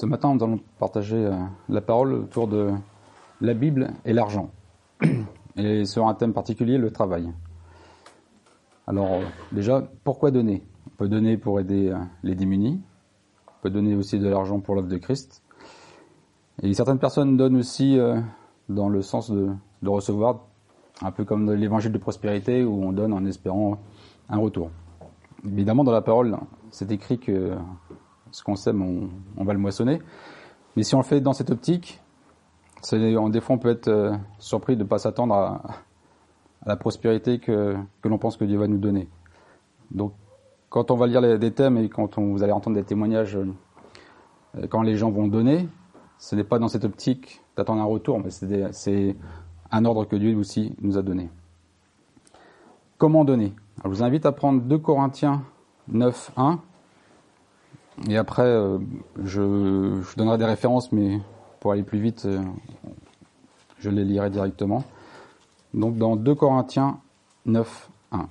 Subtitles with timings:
[0.00, 1.36] Ce matin, nous allons partager euh,
[1.68, 2.70] la parole autour de
[3.42, 4.48] la Bible et l'argent.
[5.58, 7.30] Et sur un thème particulier, le travail.
[8.86, 10.62] Alors, euh, déjà, pourquoi donner?
[10.86, 12.80] On peut donner pour aider euh, les démunis.
[13.46, 15.42] On peut donner aussi de l'argent pour l'œuvre de Christ.
[16.62, 17.98] Et certaines personnes donnent aussi
[18.70, 19.50] dans le sens de,
[19.82, 20.46] de recevoir,
[21.02, 23.76] un peu comme l'évangile de prospérité où on donne en espérant
[24.30, 24.70] un retour.
[25.44, 26.38] Évidemment, dans la parole,
[26.70, 27.54] c'est écrit que
[28.32, 30.00] ce qu'on sème, on, va le moissonner.
[30.76, 32.00] Mais si on le fait dans cette optique,
[32.92, 35.62] en des fois on peut être euh, surpris de ne pas s'attendre à,
[36.66, 39.08] la prospérité que, l'on pense que Dieu va nous donner.
[39.90, 40.12] Donc
[40.68, 44.66] quand on va lire des thèmes et quand on, vous allez entendre des témoignages, euh,
[44.68, 45.68] quand les gens vont donner,
[46.18, 49.16] ce n'est pas dans cette optique d'attendre un retour, mais c'est
[49.70, 51.30] un ordre que Dieu aussi nous a donné.
[52.98, 53.54] Comment donner?
[53.82, 55.42] Je vous invite à prendre 2 Corinthiens
[55.88, 56.60] 9, 1
[58.08, 58.78] et après, euh,
[59.22, 61.20] je, je, donnerai des références, mais
[61.60, 62.40] pour aller plus vite, euh,
[63.78, 64.84] je les lirai directement.
[65.74, 66.98] Donc dans 2 Corinthiens
[67.46, 68.28] 9, 1.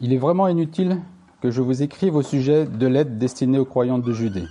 [0.00, 1.00] Il est vraiment inutile
[1.40, 4.46] que je vous écrive au sujet de l'aide destinée aux croyants de Judée.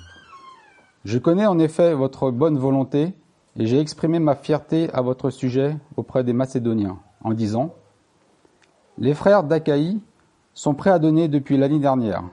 [1.05, 3.13] Je connais en effet votre bonne volonté
[3.57, 7.75] et j'ai exprimé ma fierté à votre sujet auprès des Macédoniens en disant
[8.97, 9.99] les frères d'Achaïe
[10.53, 12.23] sont prêts à donner depuis l'année dernière.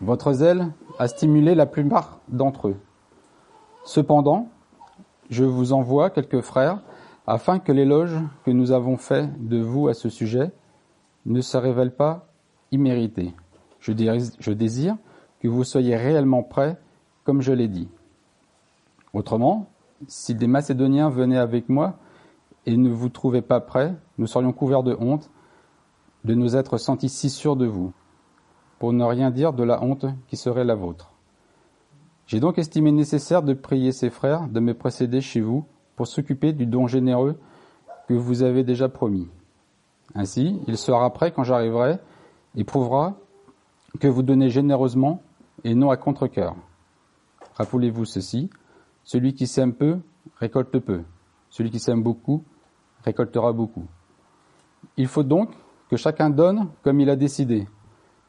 [0.00, 2.76] Votre zèle a stimulé la plupart d'entre eux.
[3.84, 4.48] Cependant,
[5.30, 6.80] je vous envoie quelques frères
[7.26, 10.52] afin que l'éloge que nous avons fait de vous à ce sujet
[11.24, 12.28] ne se révèle pas
[12.70, 13.34] immérité.
[13.80, 14.96] Je désire
[15.40, 16.76] que vous soyez réellement prêts
[17.24, 17.88] comme je l'ai dit.
[19.12, 19.66] Autrement,
[20.06, 21.94] si des Macédoniens venaient avec moi
[22.66, 25.30] et ne vous trouvaient pas prêts, nous serions couverts de honte
[26.26, 27.92] de nous être sentis si sûrs de vous,
[28.80, 31.12] pour ne rien dire de la honte qui serait la vôtre.
[32.26, 36.52] J'ai donc estimé nécessaire de prier ces frères de me précéder chez vous pour s'occuper
[36.52, 37.38] du don généreux
[38.08, 39.28] que vous avez déjà promis.
[40.16, 42.00] Ainsi, il sera prêt quand j'arriverai
[42.56, 43.14] et prouvera
[44.00, 45.22] que vous donnez généreusement
[45.62, 46.56] et non à contre-cœur.
[47.54, 48.50] Rappelez-vous ceci,
[49.04, 49.98] celui qui sème peu
[50.40, 51.02] récolte peu,
[51.50, 52.42] celui qui sème beaucoup
[53.04, 53.86] récoltera beaucoup.
[54.96, 55.50] Il faut donc
[55.88, 57.66] que chacun donne comme il a décidé,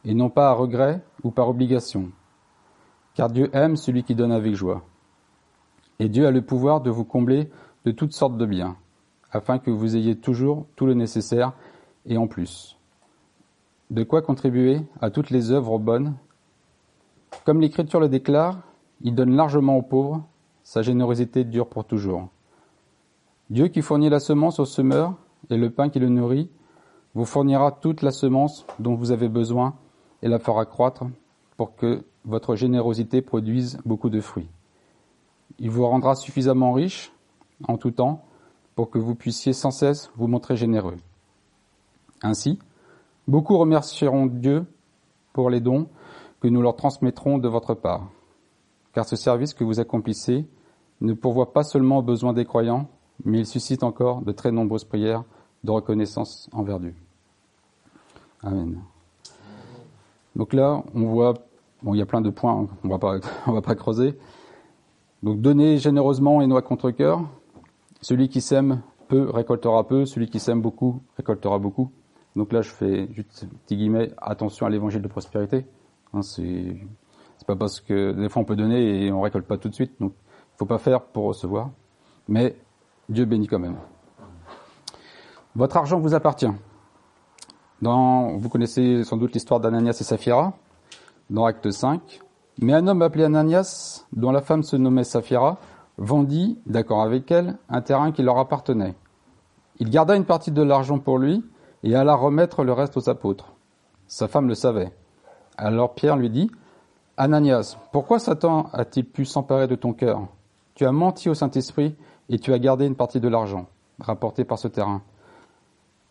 [0.05, 2.11] et non pas à regret ou par obligation.
[3.13, 4.83] Car Dieu aime celui qui donne avec joie.
[5.99, 7.49] Et Dieu a le pouvoir de vous combler
[7.85, 8.77] de toutes sortes de biens,
[9.31, 11.53] afin que vous ayez toujours tout le nécessaire
[12.05, 12.77] et en plus.
[13.89, 16.15] De quoi contribuer à toutes les œuvres bonnes?
[17.45, 18.59] Comme l'Écriture le déclare,
[19.01, 20.23] il donne largement aux pauvres,
[20.63, 22.27] sa générosité dure pour toujours.
[23.49, 25.13] Dieu qui fournit la semence au semeur
[25.49, 26.49] et le pain qui le nourrit,
[27.17, 29.73] vous fournira toute la semence dont vous avez besoin
[30.21, 31.03] et la fera croître
[31.57, 34.47] pour que votre générosité produise beaucoup de fruits.
[35.57, 37.11] Il vous rendra suffisamment riche
[37.67, 38.23] en tout temps
[38.75, 40.97] pour que vous puissiez sans cesse vous montrer généreux.
[42.21, 42.59] Ainsi,
[43.27, 44.67] beaucoup remercieront Dieu
[45.33, 45.87] pour les dons
[46.39, 48.11] que nous leur transmettrons de votre part,
[48.93, 50.45] car ce service que vous accomplissez
[51.01, 52.87] ne pourvoit pas seulement aux besoins des croyants,
[53.25, 55.23] mais il suscite encore de très nombreuses prières
[55.63, 56.93] de reconnaissance envers Dieu.
[58.43, 58.81] Amen.
[60.35, 61.33] Donc là, on voit,
[61.81, 63.17] bon, il y a plein de points, hein, on va pas,
[63.47, 64.17] va pas creuser.
[65.23, 67.21] Donc donner généreusement et noix contre cœur.
[68.01, 71.91] Celui qui sème peu récoltera peu, celui qui sème beaucoup récoltera beaucoup.
[72.35, 75.65] Donc là, je fais juste petit guillemets, attention à l'évangile de prospérité.
[76.13, 76.77] Hein, c'est
[77.47, 79.93] pas parce que des fois on peut donner et on récolte pas tout de suite.
[79.99, 81.71] Donc, il faut pas faire pour recevoir.
[82.27, 82.55] Mais
[83.09, 83.77] Dieu bénit quand même.
[85.55, 86.51] Votre argent vous appartient.
[87.81, 90.53] Vous connaissez sans doute l'histoire d'Ananias et Saphira,
[91.29, 92.21] dans Acte 5.
[92.59, 95.57] Mais un homme appelé Ananias, dont la femme se nommait Saphira,
[95.97, 98.95] vendit, d'accord avec elle, un terrain qui leur appartenait.
[99.79, 101.45] Il garda une partie de l'argent pour lui
[101.83, 103.53] et alla remettre le reste aux apôtres.
[104.07, 104.91] Sa femme le savait.
[105.55, 106.49] Alors Pierre lui dit,
[107.15, 110.27] Ananias, pourquoi Satan a-t-il pu s'emparer de ton cœur?
[110.73, 111.95] Tu as menti au Saint-Esprit
[112.29, 113.67] et tu as gardé une partie de l'argent
[113.99, 115.01] rapporté par ce terrain.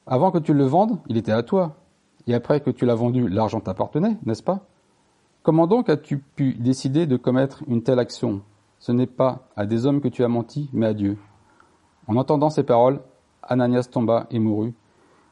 [0.06, 1.76] Avant que tu le vendes, il était à toi.
[2.28, 4.60] Et après que tu l'as vendu, l'argent t'appartenait, n'est-ce pas?
[5.42, 8.42] Comment donc as-tu pu décider de commettre une telle action?
[8.78, 11.18] Ce n'est pas à des hommes que tu as menti, mais à Dieu.
[12.08, 13.00] En entendant ces paroles,
[13.42, 14.74] Ananias tomba et mourut,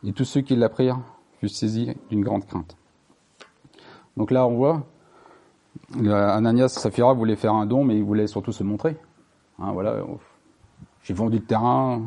[0.04, 1.00] et tous ceux qui l'apprirent
[1.38, 2.76] furent saisis d'une grande crainte.
[4.16, 4.86] Donc là, on voit,
[5.98, 8.96] Ananias Saphira voulait faire un don, mais il voulait surtout se montrer.
[9.58, 9.96] Hein, voilà,
[11.02, 12.02] j'ai vendu le terrain,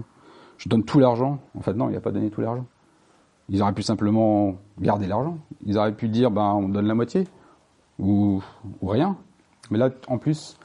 [0.57, 1.39] je donne tout l'argent.
[1.57, 2.65] En fait, non, il n'a pas donné tout l'argent.
[3.49, 5.37] Ils auraient pu simplement garder l'argent.
[5.65, 7.25] Ils auraient pu dire, ben, on donne la moitié,
[7.99, 8.41] ou,
[8.81, 9.15] ou rien.
[9.71, 10.57] Mais là, en plus,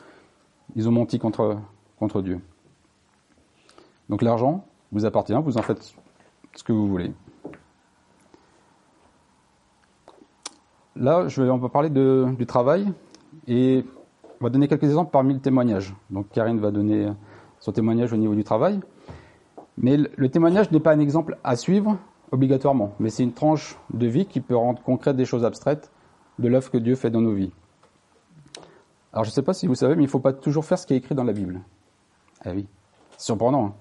[0.75, 1.59] ils ont menti contre,
[1.99, 2.41] contre Dieu.
[4.09, 5.95] Donc l'argent vous appartient, vous en faites
[6.55, 7.13] ce que vous voulez.
[10.97, 12.93] Là, je vais, on va parler du travail
[13.47, 13.85] et
[14.41, 15.95] on va donner quelques exemples parmi le témoignage.
[16.11, 17.11] Donc Karine va donner
[17.61, 18.81] son témoignage au niveau du travail.
[19.79, 21.99] Mais le témoignage n'est pas un exemple à suivre
[22.31, 25.91] obligatoirement, mais c'est une tranche de vie qui peut rendre concrète des choses abstraites
[26.39, 27.53] de l'œuvre que Dieu fait dans nos vies.
[29.13, 30.79] Alors je ne sais pas si vous savez, mais il ne faut pas toujours faire
[30.79, 31.61] ce qui est écrit dans la Bible.
[32.45, 32.67] Ah oui,
[33.19, 33.67] c'est surprenant.
[33.67, 33.75] Hein.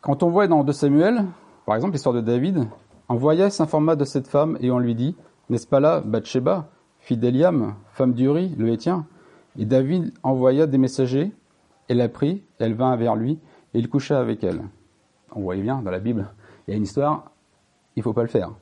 [0.00, 1.24] Quand on voit dans 2 Samuel,
[1.66, 2.68] par exemple l'histoire de David,
[3.08, 5.16] on voyait s'informa de cette femme et on lui dit,
[5.50, 6.68] n'est-ce pas là Bathsheba,
[7.00, 9.06] fille d'Eliam, femme d'Uri, le Hétien
[9.58, 11.32] Et David envoya des messagers,
[11.88, 13.38] elle la prit, elle vint vers lui,
[13.78, 14.62] il coucha avec elle.
[15.32, 16.28] On voyait bien dans la Bible,
[16.66, 17.30] il y a une histoire,
[17.96, 18.52] il ne faut pas le faire.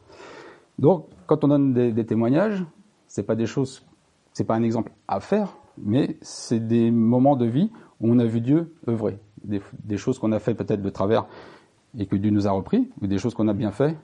[0.79, 2.65] Donc, quand on donne des, des témoignages,
[3.07, 3.85] c'est pas des choses,
[4.33, 7.71] c'est pas un exemple à faire, mais c'est des moments de vie
[8.01, 11.27] où on a vu Dieu œuvrer des, choses qu'on a fait peut-être de travers
[11.99, 13.99] et que Dieu nous a repris, ou des choses qu'on a bien fait,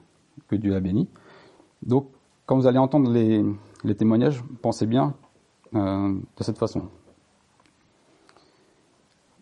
[0.47, 1.07] que Dieu a béni.
[1.81, 2.09] Donc,
[2.45, 5.15] quand vous allez entendre les, témoignages, pensez bien
[5.75, 6.89] euh, de cette façon.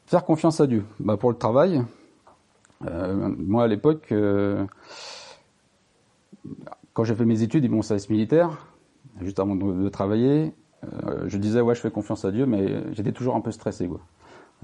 [0.08, 0.86] Faire confiance à Dieu.
[1.00, 1.84] Bah, pour le travail,
[2.86, 4.66] euh, moi à l'époque, euh,
[6.94, 8.68] quand j'ai fait mes études et mon service militaire,
[9.22, 10.54] juste avant de, travailler,
[11.26, 13.88] je disais ouais je fais confiance à Dieu, mais j'étais toujours un peu stressé.
[13.88, 14.00] Quoi.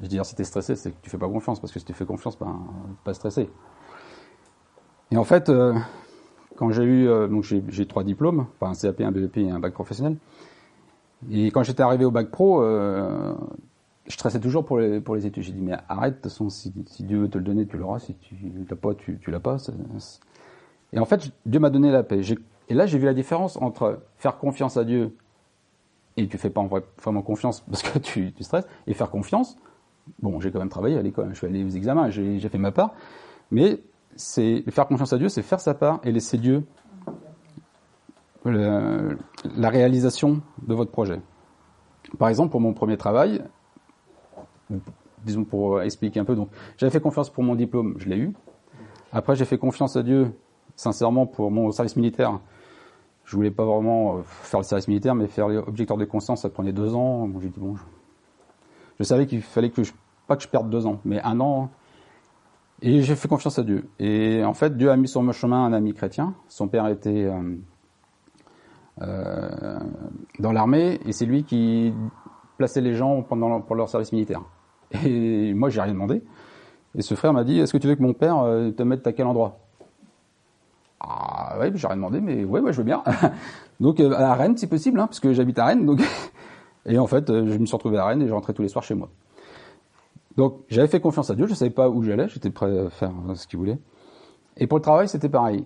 [0.02, 1.94] Je dis, si t'es stressé, c'est que tu fais pas confiance, parce que si tu
[1.94, 2.60] fais confiance, ben,
[3.04, 3.50] pas stressé.
[5.12, 5.74] Et en fait, euh,
[6.56, 9.60] quand j'ai eu, euh, donc j'ai trois diplômes, enfin un CAP, un BEP et un
[9.60, 10.18] bac professionnel.
[11.32, 13.36] Et quand j'étais arrivé au bac pro, euh,
[14.08, 15.44] je stressais toujours pour les, pour les études.
[15.44, 18.00] J'ai dit, mais arrête, de toute façon, si, Dieu veut te le donner, tu l'auras.
[18.00, 18.36] Si tu
[18.70, 19.58] l'as pas, tu, tu l'as pas.
[20.92, 22.22] Et en fait, Dieu m'a donné la paix.
[22.70, 25.16] Et là, j'ai vu la différence entre faire confiance à Dieu
[26.16, 26.68] et tu fais pas
[27.02, 29.58] vraiment confiance parce que tu, tu stresses, et faire confiance
[30.22, 32.72] Bon, j'ai quand même travaillé à l'école, je suis allé aux examens, j'ai fait ma
[32.72, 32.94] part,
[33.52, 33.80] mais
[34.16, 36.66] c'est faire confiance à Dieu, c'est faire sa part et laisser Dieu
[38.46, 41.22] la réalisation de votre projet.
[42.20, 43.42] Par exemple, pour mon premier travail,
[45.24, 48.34] disons pour expliquer un peu, donc j'avais fait confiance pour mon diplôme, je l'ai eu.
[49.12, 50.34] Après, j'ai fait confiance à Dieu,
[50.76, 52.40] sincèrement, pour mon service militaire.
[53.26, 56.74] Je voulais pas vraiment faire le service militaire, mais faire l'objecteur de conscience, ça prenait
[56.74, 57.30] deux ans.
[57.40, 57.76] J'ai dit bon,
[59.00, 59.94] je savais qu'il fallait que je,
[60.28, 61.70] pas que je perde deux ans, mais un an.
[62.82, 63.88] Et j'ai fait confiance à Dieu.
[64.00, 66.34] Et en fait, Dieu a mis sur mon chemin un ami chrétien.
[66.50, 67.56] Son père était euh,
[69.02, 69.80] euh,
[70.40, 71.94] dans l'armée et c'est lui qui
[72.58, 74.42] plaçait les gens pendant pour leur service militaire.
[75.06, 76.22] Et moi, j'ai rien demandé.
[76.96, 79.06] Et ce frère m'a dit Est-ce que tu veux que mon père euh, te mette
[79.08, 79.60] à quel endroit?
[81.00, 83.04] Ah, oui, j'ai rien demandé, mais ouais, ouais, je veux bien.
[83.80, 85.86] donc à Rennes, si possible, hein, parce que j'habite à Rennes.
[85.86, 86.02] Donc
[86.86, 88.68] Et en fait, euh, je me suis retrouvé à Rennes et je rentrais tous les
[88.68, 89.10] soirs chez moi.
[90.36, 92.90] Donc j'avais fait confiance à Dieu, je ne savais pas où j'allais, j'étais prêt à
[92.90, 93.78] faire euh, ce qu'il voulait.
[94.58, 95.64] Et pour le travail, c'était pareil.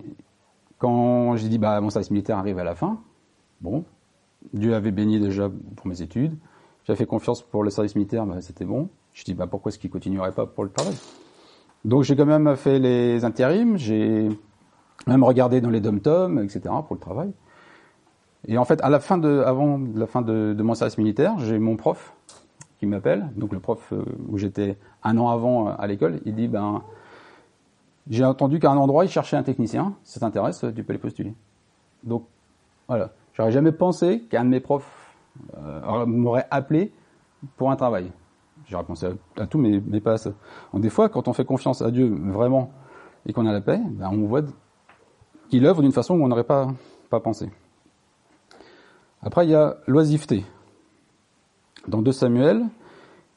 [0.77, 2.99] Quand j'ai dit, bah, mon service militaire arrive à la fin,
[3.61, 3.83] bon,
[4.53, 6.37] Dieu avait béni déjà pour mes études,
[6.85, 8.89] j'avais fait confiance pour le service militaire, bah, c'était bon.
[9.17, 10.93] Je dis, bah, pourquoi est-ce qu'il continuerait pas pour le travail?
[11.83, 14.29] Donc j'ai quand même fait les intérims, j'ai
[15.07, 17.33] même regardé dans les dom-toms, etc., pour le travail.
[18.47, 21.57] Et en fait, à la fin de, avant la fin de, mon service militaire, j'ai
[21.57, 22.13] mon prof
[22.77, 26.35] qui m'appelle, donc le prof euh, où j'étais un an avant euh, à l'école, il
[26.35, 26.83] dit ben
[28.07, 30.99] j'ai entendu qu'à un endroit il cherchait un technicien, si ça t'intéresse, tu peux les
[30.99, 31.33] postuler.
[32.03, 32.27] Donc
[32.87, 35.15] voilà, j'aurais jamais pensé qu'un de mes profs
[35.57, 36.91] euh, m'aurait appelé
[37.55, 38.11] pour un travail.
[38.69, 39.07] J'aurais pensé
[39.37, 40.31] à, tout, mais, pas à ça.
[40.73, 42.71] Des fois, quand on fait confiance à Dieu vraiment
[43.25, 44.41] et qu'on a la paix, ben, on voit
[45.49, 46.67] qu'il œuvre d'une façon où on n'aurait pas,
[47.09, 47.49] pas pensé.
[49.21, 50.45] Après, il y a l'oisiveté.
[51.87, 52.65] Dans 2 Samuel,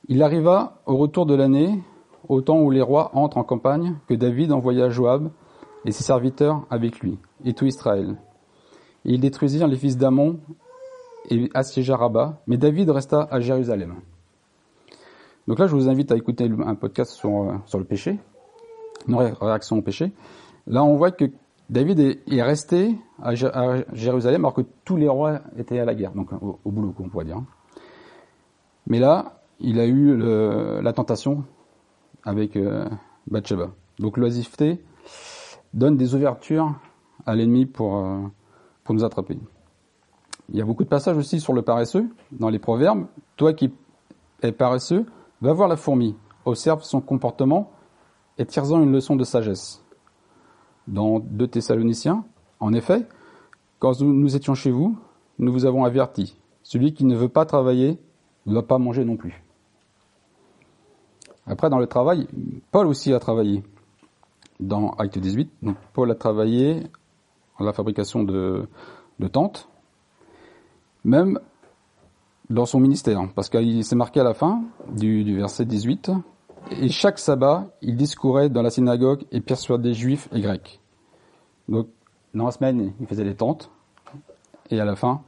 [0.09, 1.81] il arriva au retour de l'année,
[2.29, 5.31] au temps où les rois entrent en campagne, que David envoya Joab
[5.85, 8.17] et ses serviteurs avec lui, et tout Israël.
[9.05, 10.41] Et ils détruisirent les fils d'Amon
[11.31, 13.95] et assiégea Rabat, mais David resta à Jérusalem.
[15.51, 18.21] Donc là, je vous invite à écouter un podcast sur, euh, sur le péché,
[19.09, 20.13] une réaction au péché.
[20.69, 21.25] Là, on voit que
[21.69, 26.31] David est, resté à, Jérusalem alors que tous les rois étaient à la guerre, donc
[26.41, 27.43] au, boulot, on pourrait dire.
[28.87, 31.43] Mais là, il a eu la tentation
[32.23, 32.89] avec euh,
[33.27, 33.71] Bathsheba.
[33.99, 34.81] Donc l'oisiveté
[35.75, 36.77] donne des ouvertures
[37.27, 38.21] à l'ennemi pour, euh,
[38.85, 39.37] pour nous attraper.
[40.51, 43.07] Il y a beaucoup de passages aussi sur le paresseux dans les proverbes.
[43.37, 43.75] Toi qui
[44.43, 45.07] es paresseux,
[45.41, 47.71] va voir la fourmi, observe son comportement
[48.39, 49.85] et tire-en une leçon de sagesse.
[50.87, 52.25] dans 2 Thessaloniciens.
[52.59, 53.07] En effet,
[53.79, 54.99] quand nous étions chez vous,
[55.39, 56.39] nous vous avons averti.
[56.63, 57.99] Celui qui ne veut pas travailler
[58.47, 59.43] ne doit pas manger non plus.
[61.47, 62.29] Après, dans le travail,
[62.71, 63.63] Paul aussi a travaillé.
[64.61, 66.83] Dans Acte 18, donc Paul a travaillé
[67.59, 68.69] en la fabrication de,
[69.33, 69.69] tentes,
[71.03, 71.41] même
[72.51, 76.11] dans son ministère, parce qu'il s'est marqué à la fin du, verset 18,
[76.73, 80.81] et chaque sabbat, il discourait dans la synagogue et persuadait juifs et grecs.
[81.69, 81.87] Donc,
[82.35, 83.71] dans la semaine, il faisait les tentes,
[84.69, 85.23] et à la fin,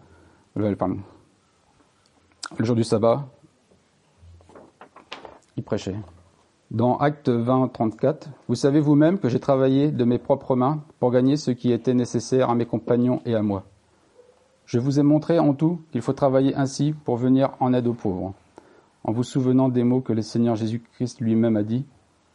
[0.57, 0.77] le
[2.61, 3.29] jour du sabbat,
[5.57, 5.97] il prêchait.
[6.73, 11.11] Dans Acte 20, 34, vous savez vous-même que j'ai travaillé de mes propres mains pour
[11.11, 13.65] gagner ce qui était nécessaire à mes compagnons et à moi.
[14.67, 17.95] Je vous ai montré en tout qu'il faut travailler ainsi pour venir en aide aux
[17.95, 18.35] pauvres,
[19.05, 21.85] en vous souvenant des mots que le Seigneur Jésus-Christ lui-même a dit,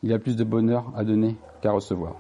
[0.04, 2.16] il y a plus de bonheur à donner qu'à recevoir.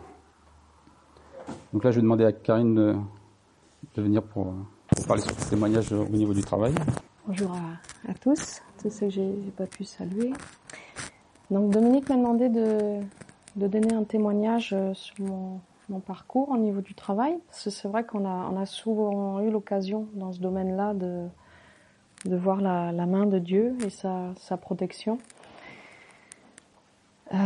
[1.73, 2.95] Donc là, je vais demander à Karine de,
[4.01, 4.53] venir pour,
[5.07, 6.73] parler sur ce témoignage au niveau du travail.
[7.27, 10.31] Bonjour à, à tous, tous ceux que j'ai pas pu saluer.
[11.51, 12.99] Donc Dominique m'a demandé de,
[13.55, 17.69] de, donner un témoignage euh, sur mon, mon, parcours au niveau du travail, parce que
[17.69, 21.27] c'est vrai qu'on a, on a souvent eu l'occasion dans ce domaine-là de,
[22.25, 25.17] voir la, main de Dieu et sa, protection.
[27.33, 27.37] Euh,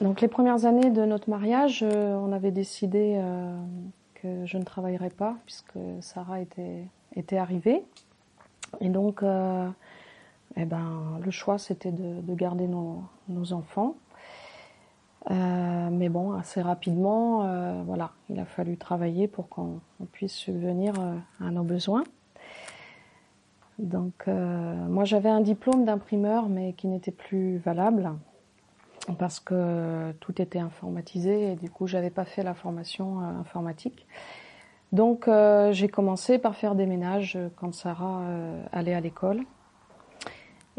[0.00, 3.56] donc les premières années de notre mariage, euh, on avait décidé euh,
[4.14, 7.82] que je ne travaillerais pas puisque Sarah était, arrivée.
[8.80, 9.22] Et donc
[10.56, 13.96] eh ben, le choix c'était de, de, garder nos enfants.
[15.30, 20.94] Euh, mais bon, assez rapidement, euh, voilà, il a fallu travailler pour qu'on puisse subvenir
[20.98, 22.02] euh, à nos besoins.
[23.78, 28.12] Donc, euh, moi, j'avais un diplôme d'imprimeur, mais qui n'était plus valable
[29.18, 34.06] parce que tout était informatisé et du coup, j'avais pas fait la formation informatique.
[34.92, 35.28] Donc,
[35.72, 38.22] j'ai commencé par faire des ménages quand Sarah
[38.70, 39.40] allait à l'école.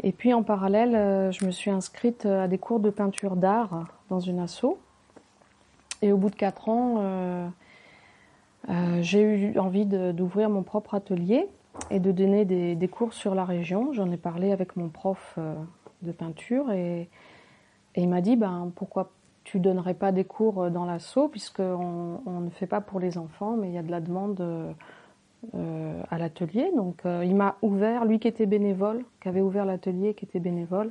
[0.02, 3.84] Et puis en parallèle, euh, je me suis inscrite à des cours de peinture d'art
[4.10, 4.76] dans une asso.
[6.04, 7.48] Et au bout de quatre ans, euh,
[8.68, 11.48] euh, j'ai eu envie d'ouvrir mon propre atelier
[11.90, 13.94] et de donner des, cours sur la région.
[13.94, 15.54] J'en ai parlé avec mon prof euh,
[16.02, 17.08] de peinture et,
[17.94, 19.12] et il m'a dit ben, pourquoi
[19.44, 23.56] tu donnerais pas des cours dans l'assaut puisqu'on on ne fait pas pour les enfants
[23.56, 24.42] mais il y a de la demande
[25.54, 26.70] euh, à l'atelier.
[26.74, 30.40] Donc euh, il m'a ouvert, lui qui était bénévole, qui avait ouvert l'atelier, qui était
[30.40, 30.90] bénévole,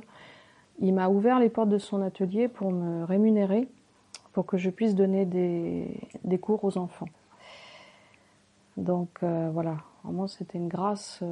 [0.80, 3.68] il m'a ouvert les portes de son atelier pour me rémunérer,
[4.32, 7.08] pour que je puisse donner des, cours aux enfants.
[8.76, 11.22] Donc euh, voilà, vraiment c'était une grâce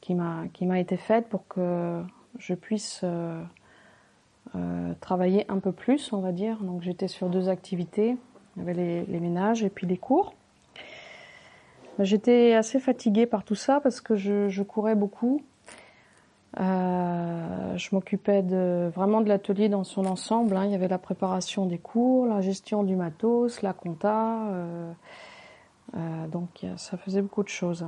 [0.00, 2.02] qui m'a été faite pour que
[2.38, 3.04] je puisse
[5.00, 6.58] travailler un peu plus, on va dire.
[6.62, 8.16] Donc j'étais sur deux activités,
[8.56, 10.34] il y avait les ménages et puis les cours.
[12.02, 15.42] J'étais assez fatiguée par tout ça parce que je, courais beaucoup.
[16.60, 20.56] Euh, je m'occupais vraiment de l'atelier dans son ensemble.
[20.56, 20.66] Hein.
[20.66, 24.46] Il y avait la préparation des cours, la gestion du matos, la compta.
[24.48, 24.92] Euh,
[25.96, 27.86] euh, donc ça faisait beaucoup de choses.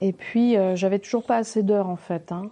[0.00, 2.32] Et puis j'avais toujours pas assez d'heures en fait.
[2.32, 2.50] Hein.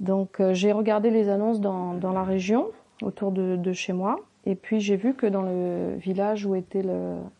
[0.00, 2.68] Donc j'ai regardé les annonces dans, la région
[3.02, 4.18] autour de chez moi.
[4.46, 6.84] Et puis j'ai vu que dans le village où était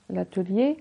[0.08, 0.76] l'atelier,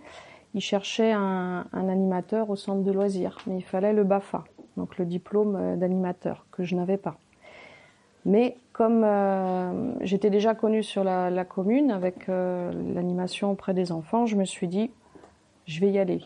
[0.54, 4.44] ils cherchaient un, animateur au centre de loisirs, mais il fallait le BAFA,
[4.78, 7.18] donc le diplôme euh, d'animateur, que je n'avais pas.
[8.26, 13.92] Mais comme euh, j'étais déjà connue sur la, la commune avec euh, l'animation auprès des
[13.92, 14.92] enfants, je me suis dit,
[15.66, 16.22] je vais y aller.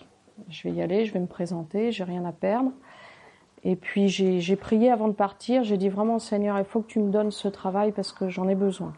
[0.50, 2.72] Je vais y aller, je vais me présenter, j'ai rien à perdre.
[3.66, 7.00] Et puis j'ai prié avant de partir, j'ai dit vraiment Seigneur, il faut que tu
[7.00, 8.94] me donnes ce travail parce que j'en ai besoin.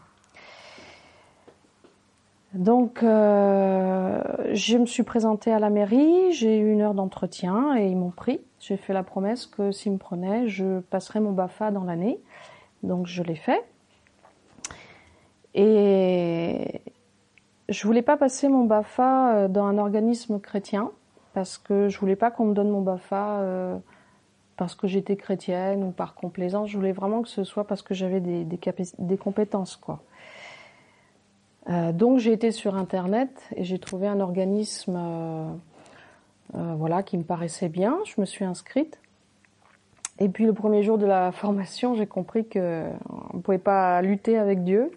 [2.56, 4.22] Donc, euh,
[4.52, 8.10] je me suis présentée à la mairie, j'ai eu une heure d'entretien et ils m'ont
[8.10, 8.40] pris.
[8.60, 12.18] J'ai fait la promesse que s'ils me prenaient, je passerais mon BAFA dans l'année.
[12.82, 13.62] Donc, je l'ai fait.
[15.54, 16.80] Et
[17.68, 20.90] je voulais pas passer mon BAFA euh, dans un organisme chrétien
[21.34, 23.76] parce que je voulais pas qu'on me donne mon BAFA euh,
[24.56, 26.70] parce que j'étais chrétienne ou par complaisance.
[26.70, 30.00] Je voulais vraiment que ce soit parce que j'avais des, des, compétences, quoi.
[31.68, 35.48] Euh, donc j'ai été sur internet et j'ai trouvé un organisme euh,
[36.54, 37.98] euh, voilà qui me paraissait bien.
[38.04, 39.00] Je me suis inscrite.
[40.18, 42.84] Et puis le premier jour de la formation, j'ai compris que
[43.32, 44.90] on pouvait pas lutter avec Dieu.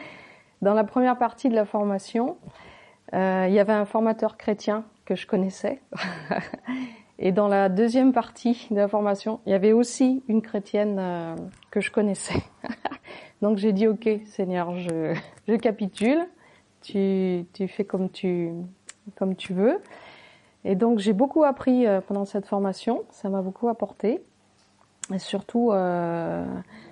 [0.62, 2.36] Dans la première partie de la formation,
[3.12, 3.18] il
[3.52, 5.82] y avait un formateur chrétien que je connaissais.
[7.18, 11.36] Et dans la deuxième partie de la formation, il y avait aussi une chrétienne
[11.70, 12.42] que je connaissais.
[13.42, 15.14] Donc j'ai dit ok Seigneur, je,
[15.48, 16.24] je capitule,
[16.80, 18.52] tu, tu fais comme tu,
[19.16, 19.80] comme tu veux.
[20.64, 24.22] Et donc j'ai beaucoup appris euh, pendant cette formation, ça m'a beaucoup apporté.
[25.12, 26.46] Et surtout, euh,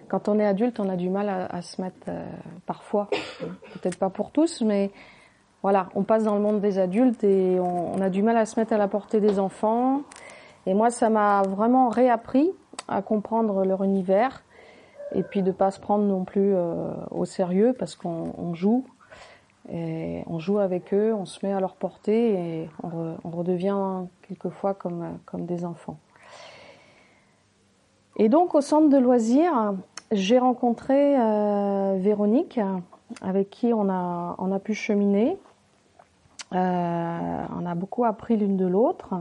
[0.09, 2.27] quand on est adulte, on a du mal à, se mettre euh,
[2.67, 3.09] parfois,
[3.73, 4.91] peut-être pas pour tous, mais
[5.63, 8.59] voilà, on passe dans le monde des adultes et on, a du mal à se
[8.59, 10.03] mettre à la portée des enfants.
[10.67, 12.51] Et moi, ça m'a vraiment réappris
[12.89, 14.43] à comprendre leur univers
[15.15, 18.85] et puis de pas se prendre non plus euh, au sérieux parce qu'on on joue
[19.73, 24.75] et on joue avec eux, on se met à leur portée et on redevient quelquefois
[24.75, 25.99] comme comme des enfants.
[28.17, 29.75] Et donc au centre de loisirs,
[30.13, 32.61] j'ai rencontré euh, Véronique
[33.23, 35.39] avec qui on a on a pu cheminer.
[36.53, 39.15] Euh, on a beaucoup appris l'une de l'autre.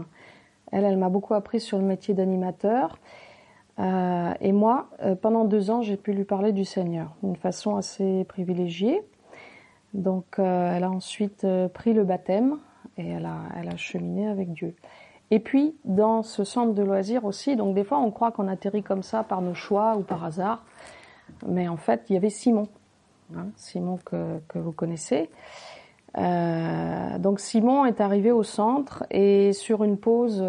[0.71, 2.97] Elle, elle m'a beaucoup appris sur le métier d'animateur.
[3.79, 7.77] Euh, et moi, euh, pendant deux ans, j'ai pu lui parler du Seigneur d'une façon
[7.77, 9.01] assez privilégiée.
[9.93, 12.57] Donc, euh, elle a ensuite pris le baptême
[12.97, 14.75] et elle a, cheminé avec Dieu.
[15.31, 18.83] Et puis, dans ce centre de loisirs aussi, donc des fois, on croit qu'on atterrit
[18.83, 20.65] comme ça par nos choix ou par hasard.
[21.47, 22.67] Mais en fait, il y avait Simon,
[23.35, 25.29] hein, Simon que, vous connaissez.
[26.15, 30.43] Donc Simon est arrivé au centre et sur une pause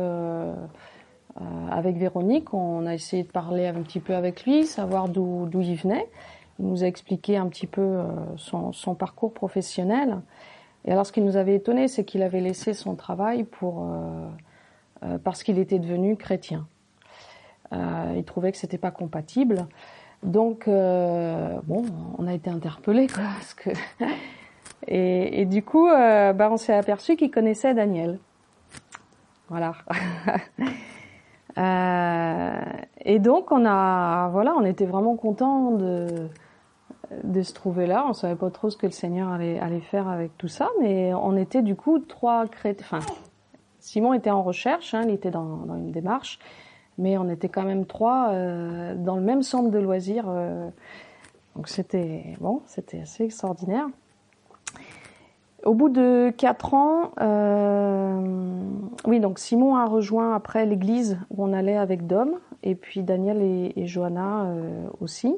[1.40, 5.08] euh, euh, avec Véronique, on a essayé de parler un petit peu avec lui, savoir
[5.08, 6.08] d'où il venait.
[6.58, 8.04] Il nous a expliqué un petit peu euh,
[8.36, 10.20] son, parcours professionnel.
[10.84, 15.18] Et alors ce qui nous avait étonné, c'est qu'il avait laissé son travail pour euh,
[15.24, 16.66] parce qu'il était devenu chrétien.
[17.72, 19.66] il trouvait que c'était pas compatible.
[20.22, 21.84] Donc bon,
[22.18, 23.72] on a été interpellés quoi,
[24.88, 28.18] Et, du coup, euh, bah, on s'est aperçu qu'il connaissait Daniel.
[29.48, 29.74] Voilà.
[31.58, 32.60] euh,
[33.00, 36.28] et donc, on a, voilà, on était vraiment content de
[37.24, 38.04] de se trouver là.
[38.08, 41.12] On savait pas trop ce que le Seigneur allait, allait faire avec tout ça, mais
[41.14, 42.86] on était du coup trois chrétiens.
[42.98, 43.14] Enfin,
[43.80, 46.38] Simon était en recherche, hein, il était dans, dans, une démarche,
[46.98, 50.26] mais on était quand même trois euh, dans le même centre de loisirs.
[50.28, 50.68] Euh,
[51.56, 53.88] donc c'était bon, c'était assez extraordinaire.
[55.64, 58.18] Au bout de quatre ans, euh,
[59.06, 63.42] oui, donc Simon a rejoint après l'église où on allait avec Dom, et puis Daniel
[63.42, 65.36] et, Johanna euh, aussi.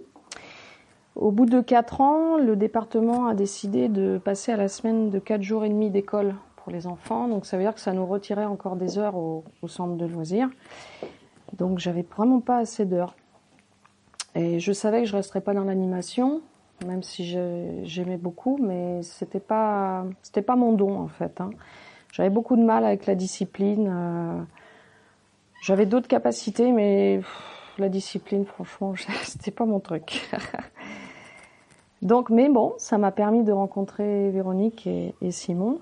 [1.17, 5.19] Au bout de quatre ans, le département a décidé de passer à la semaine de
[5.19, 8.07] quatre jours et demi d'école pour les enfants, donc ça veut dire que ça nous
[8.07, 10.49] retirait encore des heures au, au centre de loisirs.
[11.59, 13.17] Donc j'avais vraiment pas assez d'heures.
[14.37, 16.41] Et je savais que je resterais pas dans l'animation,
[16.87, 17.25] même si
[17.85, 21.41] j'aimais beaucoup, mais c'était pas c'était pas mon don en fait.
[21.41, 21.51] Hein.
[22.13, 23.89] J'avais beaucoup de mal avec la discipline.
[23.91, 24.43] Euh,
[25.63, 27.21] J'avais d'autres capacités, mais
[27.79, 30.29] la discipline, franchement, c'était pas mon truc.
[32.03, 35.79] Donc, mais bon, ça m'a permis de rencontrer Véronique et, et Simon.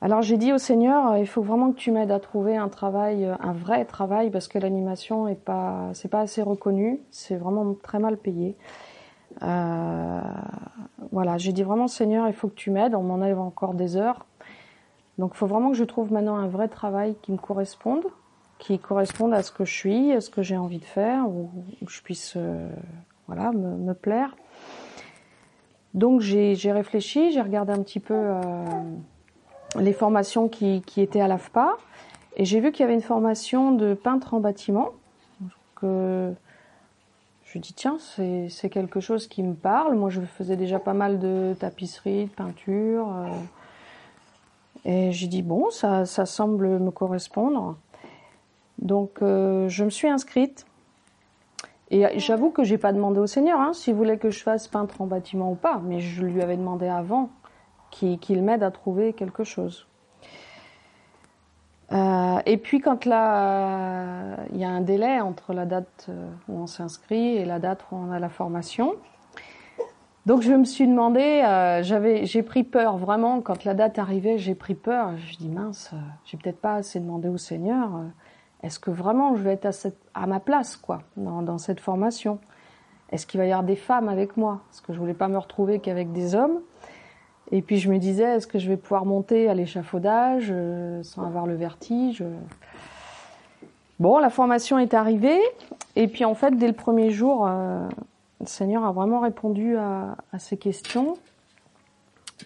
[0.00, 3.28] Alors j'ai dit au Seigneur, il faut vraiment que tu m'aides à trouver un travail,
[3.40, 7.98] un vrai travail, parce que l'animation est pas, c'est pas assez reconnu, c'est vraiment très
[7.98, 8.54] mal payé.
[9.42, 10.20] Euh,
[11.12, 13.96] voilà, j'ai dit vraiment Seigneur, il faut que tu m'aides, on m'en a encore des
[13.96, 14.26] heures.
[15.18, 18.04] Donc il faut vraiment que je trouve maintenant un vrai travail qui me corresponde,
[18.58, 21.50] qui corresponde à ce que je suis, à ce que j'ai envie de faire, où,
[21.86, 22.68] je puisse euh,
[23.26, 24.36] voilà, me, plaire.
[25.94, 28.64] Donc j'ai réfléchi, j'ai regardé un petit peu euh,
[29.76, 31.76] les formations qui, étaient à l'AFPA,
[32.36, 34.90] et j'ai vu qu'il y avait une formation de peintre en bâtiment,
[37.52, 39.94] je dis tiens, c'est quelque chose qui me parle.
[39.94, 43.08] Moi, je faisais déjà pas mal de tapisserie, de peinture.
[43.08, 43.28] Euh,
[44.84, 47.76] et j'ai dit bon, ça, ça semble me correspondre.
[48.78, 50.66] Donc, euh, je me suis inscrite.
[51.90, 55.00] Et j'avoue que j'ai pas demandé au Seigneur hein, s'il voulait que je fasse peintre
[55.00, 57.30] en bâtiment ou pas, mais je lui avais demandé avant
[57.90, 59.86] qu'il qu m'aide à trouver quelque chose.
[61.90, 66.28] Euh, et puis quand là, il euh, y a un délai entre la date euh,
[66.48, 68.94] où on s'inscrit et la date où on a la formation.
[70.26, 74.36] Donc je me suis demandé, euh, j'avais, j'ai pris peur vraiment quand la date arrivait,
[74.36, 75.16] j'ai pris peur.
[75.16, 75.92] Je dis mince,
[76.26, 77.88] j'ai peut-être pas assez demandé au Seigneur.
[78.62, 81.80] Est-ce que vraiment je vais être à, cette, à ma place quoi dans, dans cette
[81.80, 82.38] formation?
[83.10, 84.60] Est-ce qu'il va y avoir des femmes avec moi?
[84.68, 86.60] Parce que je voulais pas me retrouver qu'avec des hommes.
[87.50, 91.24] Et puis je me disais, est-ce que je vais pouvoir monter à l'échafaudage euh, sans
[91.24, 92.22] avoir le vertige
[93.98, 95.40] Bon, la formation est arrivée,
[95.96, 97.88] et puis en fait, dès le premier jour, euh,
[98.40, 101.16] le Seigneur a vraiment répondu à, à ces questions,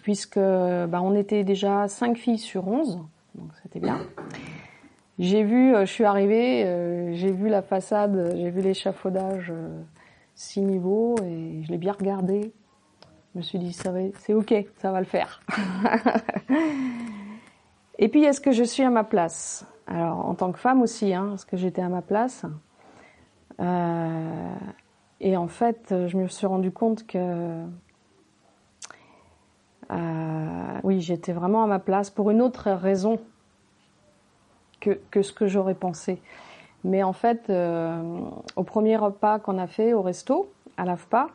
[0.01, 2.99] puisque bah, on était déjà cinq filles sur onze,
[3.35, 3.99] donc c'était bien.
[5.19, 9.53] J'ai vu, je suis arrivée, j'ai vu la façade, j'ai vu l'échafaudage
[10.33, 12.51] six niveaux et je l'ai bien regardé.
[13.33, 15.41] Je me suis dit, ça va, c'est ok, ça va le faire.
[17.99, 19.65] et puis, est-ce que je suis à ma place?
[19.87, 22.45] Alors, en tant que femme aussi, hein, est-ce que j'étais à ma place?
[23.59, 24.55] Euh,
[25.19, 27.63] Et en fait, je me suis rendu compte que
[29.91, 33.19] euh, oui, j'étais vraiment à ma place pour une autre raison
[34.79, 36.21] que, que ce que j'aurais pensé.
[36.83, 38.01] Mais en fait, euh,
[38.55, 41.27] au premier repas qu'on a fait au resto, à l'AFPA,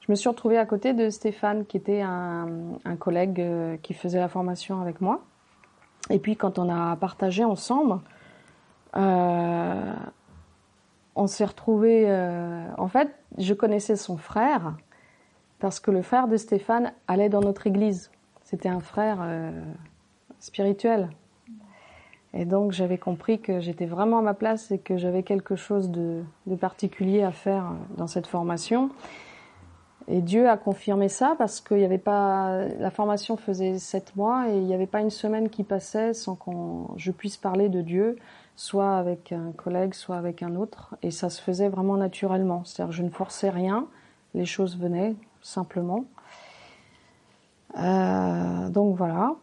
[0.00, 4.18] je me suis retrouvée à côté de Stéphane, qui était un, collègue euh, qui faisait
[4.18, 5.22] la formation avec moi.
[6.08, 8.00] Et puis quand on a partagé ensemble,
[8.96, 9.94] euh,
[11.14, 12.10] on s'est retrouvés.
[12.78, 14.74] en fait, je connaissais son frère
[15.58, 18.10] parce que le frère de Stéphane allait dans notre église.
[18.42, 19.18] C'était un frère
[20.38, 21.10] spirituel.
[22.32, 25.90] Et donc j'avais compris que j'étais vraiment à ma place et que j'avais quelque chose
[25.90, 26.22] de,
[26.60, 28.90] particulier à faire dans cette formation.
[30.12, 34.48] Et Dieu a confirmé ça parce qu'il n'y avait pas, la formation faisait sept mois
[34.48, 37.80] et il n'y avait pas une semaine qui passait sans qu'on, je puisse parler de
[37.80, 38.16] Dieu,
[38.56, 40.96] soit avec un collègue, soit avec un autre.
[41.02, 42.64] Et ça se faisait vraiment naturellement.
[42.64, 43.86] C'est-à-dire, je ne forçais rien,
[44.34, 46.04] les choses venaient simplement.
[47.78, 49.36] Euh, donc voilà.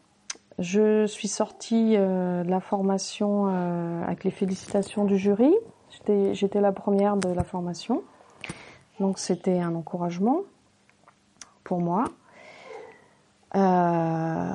[0.59, 5.55] Je suis sortie euh, de la formation euh, avec les félicitations du jury.
[6.33, 8.03] J'étais la première de la formation.
[8.99, 10.41] Donc c'était un encouragement
[11.67, 12.05] pour moi.
[13.55, 14.53] Euh,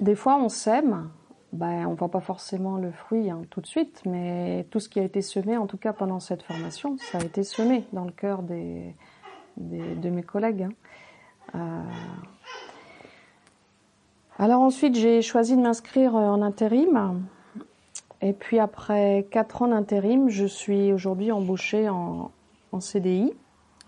[0.00, 1.10] des fois on sème,
[1.52, 4.98] ben, on voit pas forcément le fruit hein, tout de suite, mais tout ce qui
[4.98, 8.12] a été semé, en tout cas pendant cette formation, ça a été semé dans le
[8.12, 8.94] cœur des,
[9.58, 10.68] de mes collègues.
[11.54, 11.84] Hein.
[14.38, 17.26] Alors ensuite, j'ai choisi de m'inscrire euh, en intérim.
[18.20, 22.30] Et puis après quatre ans d'intérim, je suis aujourd'hui embauchée en,
[22.78, 23.32] CDI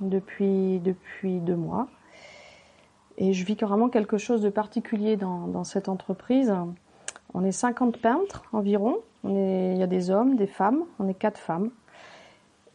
[0.00, 1.88] depuis, depuis deux mois.
[3.18, 6.54] Et je vis carrément quelque chose de particulier dans, cette entreprise.
[7.34, 8.96] On est 50 peintres environ.
[9.24, 10.84] il y a des hommes, des femmes.
[10.98, 11.70] On est quatre femmes.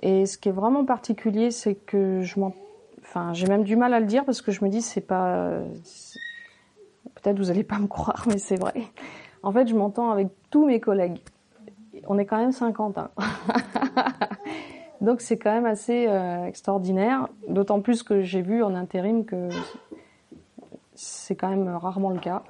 [0.02, 2.54] Et ce qui est vraiment particulier, c'est que je m'en,
[3.02, 5.62] enfin, j'ai même du mal à le dire parce que je me dis c'est pas,
[7.16, 8.74] Peut-être vous n'allez pas me croire, mais c'est vrai.
[9.44, 11.20] En fait, je m'entends avec tous mes collègues.
[12.08, 12.98] On est quand même 50.
[12.98, 13.10] Hein.
[15.02, 19.50] Donc c'est quand même assez euh, extraordinaire, d'autant plus que j'ai vu en intérim que
[20.96, 22.44] c'est quand même rarement le cas.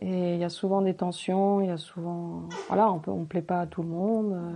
[0.00, 3.42] Et il y a souvent des tensions, il y a souvent, voilà, on ne plaît
[3.42, 4.52] pas à tout le monde, euh,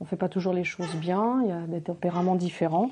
[0.00, 2.90] on fait pas toujours les choses bien, il y a des tempéraments différents.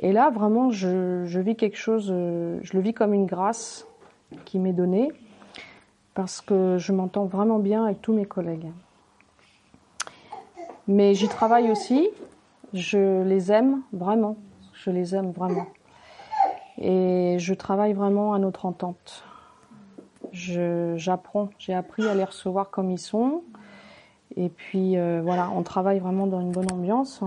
[0.00, 3.86] Et là, vraiment, je, je vis quelque chose, euh, je le vis comme une grâce
[4.44, 5.10] qui m'est donnée
[6.14, 8.70] parce que je m'entends vraiment bien avec tous mes collègues.
[10.86, 12.08] Mais j'y travaille aussi,
[12.74, 14.36] je les aime vraiment,
[14.74, 15.66] je les aime vraiment.
[16.80, 19.24] Et je travaille vraiment à notre entente.
[20.32, 23.42] J'apprends, j'ai appris à les recevoir comme ils sont.
[24.36, 27.22] Et puis euh, voilà, on travaille vraiment dans une bonne ambiance.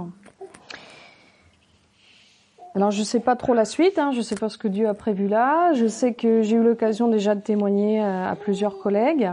[2.73, 4.93] Alors je sais pas trop la suite, hein, je sais pas ce que Dieu a
[4.93, 5.73] prévu là.
[5.73, 9.29] Je sais que j'ai eu l'occasion déjà de témoigner euh, à, plusieurs collègues.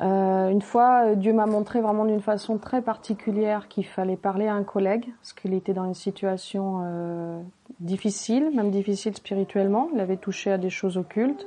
[0.00, 4.54] Euh, une fois, Dieu m'a montré vraiment d'une façon très particulière qu'il fallait parler à
[4.54, 7.40] un collègue parce qu'il était dans une situation euh,
[7.80, 9.88] difficile, même difficile spirituellement.
[9.94, 11.46] Il avait touché à des choses occultes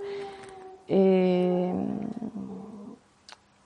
[0.90, 1.70] et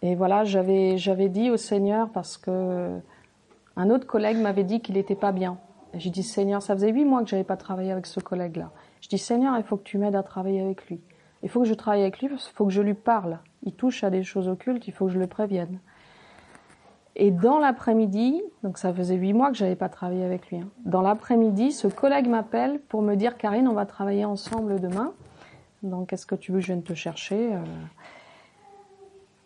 [0.04, 3.00] et voilà, j'avais j'avais dit au Seigneur parce que
[3.78, 5.58] un autre collègue m'avait dit qu'il n'était pas bien
[5.94, 8.72] j'ai dit Seigneur, ça faisait huit mois que j'avais pas travaillé avec ce collègue-là.
[9.02, 11.00] Je dis Seigneur, il faut que tu m'aides à travailler avec lui.
[11.44, 13.40] Il faut que je travaille avec lui, il faut que je lui parle.
[13.64, 15.80] Il touche à des choses occultes, il faut que je le prévienne.
[17.16, 20.58] Et dans l'après-midi, donc ça faisait huit mois que j'avais pas travaillé avec lui.
[20.58, 20.70] Hein.
[20.86, 25.14] Dans l'après-midi, ce collègue m'appelle pour me dire Karine, on va travailler ensemble demain.
[25.84, 27.60] Donc est-ce que tu veux que je vienne te chercher euh?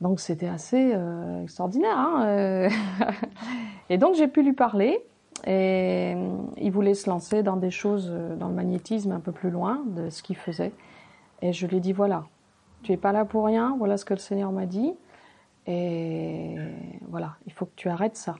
[0.02, 1.98] Donc c'était assez euh, extraordinaire.
[1.98, 2.70] Hein euh.
[3.90, 5.00] et donc j'ai pu lui parler.
[5.48, 6.16] Et
[6.58, 10.10] il voulait se lancer dans des choses, dans le magnétisme un peu plus loin de
[10.10, 10.72] ce qu'il faisait.
[11.46, 12.24] Et je lui ai dit, voilà,
[12.82, 14.96] tu es pas là pour rien, voilà ce que le Seigneur m'a dit.
[15.68, 16.56] Et
[17.08, 18.36] voilà, il faut que tu arrêtes ça.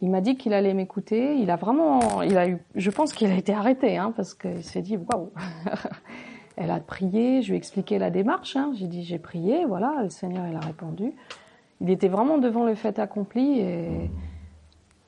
[0.00, 1.36] Il m'a dit qu'il allait m'écouter.
[1.36, 4.64] Il a vraiment, il a eu, je pense qu'il a été arrêté, hein, parce qu'il
[4.64, 5.30] s'est dit, waouh.
[6.56, 8.56] Elle a prié, je lui ai expliqué la démarche.
[8.56, 8.72] Hein.
[8.74, 11.12] J'ai dit, j'ai prié, voilà, le Seigneur, il a répondu.
[11.80, 14.10] Il était vraiment devant le fait accompli et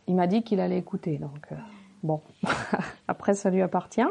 [0.07, 1.19] il m'a dit qu'il allait écouter.
[1.19, 1.57] Donc, euh,
[2.05, 2.21] bon,
[3.09, 4.07] après, ça lui appartient.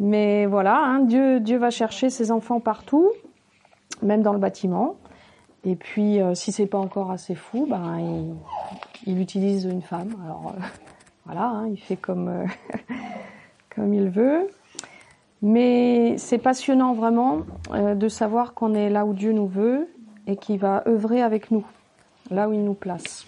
[0.00, 3.10] Mais voilà, hein, Dieu, Dieu va chercher ses enfants partout,
[4.02, 4.96] même dans le bâtiment.
[5.64, 8.34] Et puis, euh, si c'est pas encore assez fou, ben, il,
[9.12, 10.14] il utilise une femme.
[10.24, 10.60] Alors, euh,
[11.26, 12.46] voilà, hein, il fait comme, euh,
[13.74, 14.48] comme il veut.
[15.42, 19.88] Mais c'est passionnant vraiment de savoir qu'on est là où Dieu nous veut
[20.26, 21.64] et qu'il va œuvrer avec nous,
[22.32, 23.24] là où il nous place.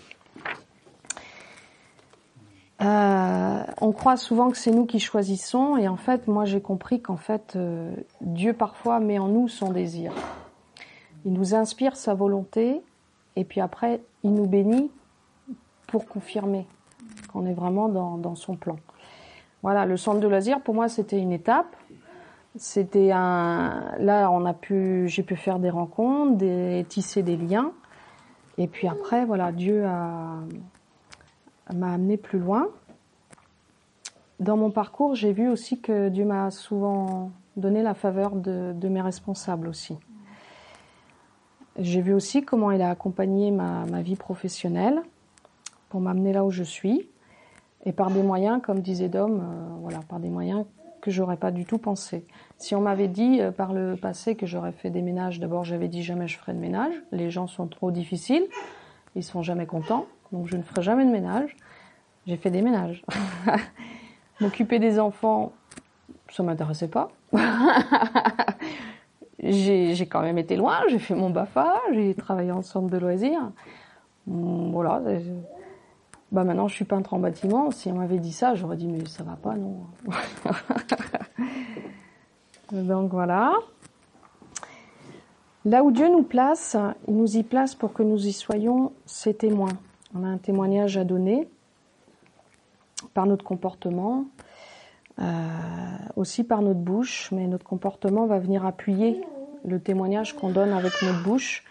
[2.81, 7.17] On croit souvent que c'est nous qui choisissons et en fait, moi j'ai compris qu'en
[7.17, 7.59] fait,
[8.21, 10.13] Dieu parfois met en nous son désir.
[11.25, 12.81] Il nous inspire sa volonté
[13.37, 14.91] et puis après, il nous bénit
[15.87, 16.67] pour confirmer
[17.33, 18.77] qu'on est vraiment dans, son plan.
[19.63, 21.77] Voilà, le centre de loisirs, pour moi, c'était une étape.
[22.57, 23.93] C'était un.
[23.99, 27.73] Là, on a pu, j'ai pu faire des rencontres, des, tisser des liens.
[28.59, 30.41] Et puis après, voilà, Dieu a,
[31.75, 32.69] m'a amené plus loin.
[34.39, 39.03] Dans mon parcours, j'ai vu aussi que Dieu m'a souvent donné la faveur de mes
[39.03, 39.99] responsables aussi.
[41.81, 45.01] J'ai vu aussi comment il a accompagné ma, vie professionnelle
[45.89, 47.09] pour m'amener là où je suis.
[47.87, 50.67] Et par des moyens, comme disait Dom, euh, voilà, par des moyens
[51.01, 52.27] que j'aurais pas du tout pensé.
[52.59, 55.89] Si on m'avait dit euh, par le passé que j'aurais fait des ménages, d'abord j'avais
[55.89, 56.93] dit jamais je ferai de ménage.
[57.11, 58.45] Les gens sont trop difficiles,
[59.17, 61.57] ils sont jamais contents, donc je ne ferai jamais de ménage.
[62.27, 63.03] J'ai fait des ménages.
[64.41, 65.53] M'occuper des enfants,
[66.31, 67.11] ça m'intéressait pas.
[69.43, 73.51] j'ai quand même été loin, j'ai fait mon BAFA, j'ai travaillé en centre de loisirs.
[74.29, 75.03] Hum, voilà.
[76.33, 77.71] Bah maintenant, je suis peintre en bâtiment.
[77.71, 79.87] Si on m'avait dit ça, j'aurais dit mais ça va pas, non.
[82.73, 83.55] Donc voilà.
[85.65, 86.77] Là où Dieu nous place,
[87.09, 89.77] il nous y place pour que nous y soyons ses témoins.
[90.15, 91.49] On a un témoignage à donner
[93.15, 94.25] par notre comportement,
[95.21, 95.25] euh,
[96.17, 99.21] aussi par notre bouche, mais notre comportement va venir appuyer
[99.65, 101.65] le témoignage qu'on donne avec notre bouche.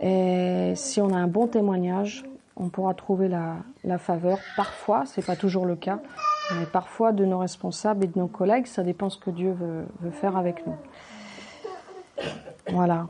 [0.00, 2.24] Et si on a un bon témoignage,
[2.56, 4.38] on pourra trouver la, faveur.
[4.56, 6.00] Parfois, c'est pas toujours le cas,
[6.58, 9.56] mais parfois de nos responsables et de nos collègues, ça dépend ce que Dieu
[10.00, 10.76] veut faire avec nous.
[12.70, 13.06] Voilà.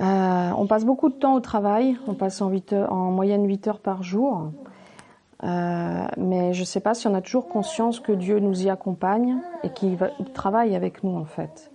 [0.00, 3.44] Euh, on passe beaucoup de temps au travail, on passe en, 8 heures, en moyenne
[3.46, 4.52] 8 heures par jour.
[5.44, 8.70] Euh, mais je ne sais pas si on a toujours conscience que Dieu nous y
[8.70, 9.96] accompagne et qu'il
[10.34, 11.70] travaille avec nous en fait.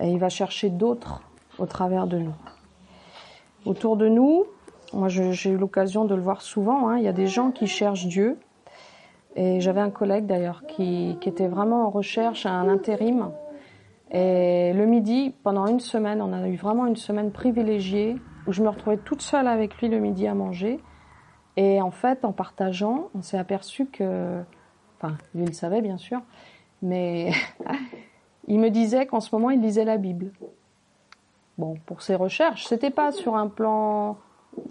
[0.00, 1.22] Et il va chercher d'autres
[1.58, 2.34] au travers de nous.
[3.66, 4.44] Autour de nous,
[4.92, 7.66] moi j'ai eu l'occasion de le voir souvent, hein, il y a des gens qui
[7.66, 8.38] cherchent Dieu.
[9.36, 13.30] Et j'avais un collègue d'ailleurs qui était vraiment en recherche à un intérim.
[14.10, 18.62] Et le midi, pendant une semaine, on a eu vraiment une semaine privilégiée où je
[18.62, 20.80] me retrouvais toute seule avec lui le midi à manger.
[21.56, 24.40] Et en fait, en partageant, on s'est aperçu que,
[24.96, 26.20] enfin, lui le savait bien sûr,
[26.82, 27.32] mais
[28.48, 30.32] il me disait qu'en ce moment il lisait la Bible.
[31.58, 34.16] Bon, pour ses recherches, c'était pas sur un plan,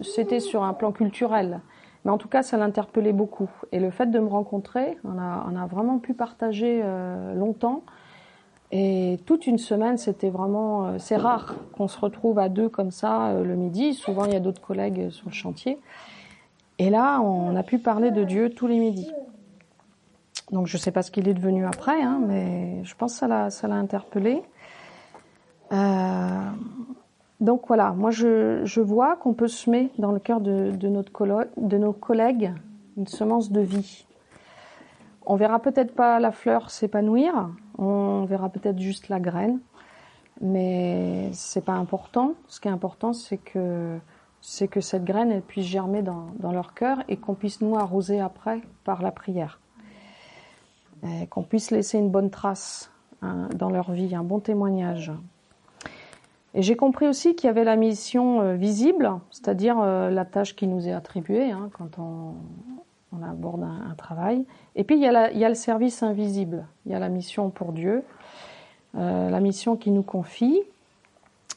[0.00, 1.60] c'était sur un plan culturel,
[2.04, 3.50] mais en tout cas ça l'interpellait beaucoup.
[3.72, 7.84] Et le fait de me rencontrer, on a, on a vraiment pu partager euh, longtemps.
[8.72, 12.92] Et toute une semaine, c'était vraiment, euh, c'est rare qu'on se retrouve à deux comme
[12.92, 13.94] ça euh, le midi.
[13.94, 15.78] Souvent, il y a d'autres collègues sur le chantier.
[16.78, 19.10] Et là, on a pu parler de Dieu tous les midis.
[20.52, 23.18] Donc je ne sais pas ce qu'il est devenu après, hein, mais je pense que
[23.50, 24.42] ça l'a, interpellé.
[25.72, 26.50] Euh,
[27.40, 32.52] donc voilà, moi je, vois qu'on peut semer dans le cœur de nos collègues
[32.96, 34.06] une semence de vie.
[35.26, 39.60] On verra peut-être pas la fleur s'épanouir, on verra peut-être juste la graine,
[40.40, 42.34] mais c'est pas important.
[42.48, 44.00] Ce qui est important, c'est que
[44.40, 49.02] cette graine puisse germer dans, dans leur cœur et qu'on puisse nous arroser après par
[49.02, 49.60] la prière.
[51.30, 52.90] Qu'on puisse laisser une bonne trace
[53.22, 55.12] hein, dans leur vie, un bon témoignage.
[56.54, 60.56] Et j'ai compris aussi qu'il y avait la mission euh, visible, c'est-à-dire euh, la tâche
[60.56, 62.34] qui nous est attribuée hein, quand on,
[63.12, 64.44] on aborde un, travail.
[64.76, 65.06] Et puis il y,
[65.44, 68.04] a le service invisible, il y a la mission pour Dieu,
[68.96, 70.60] euh, la mission qui nous confie,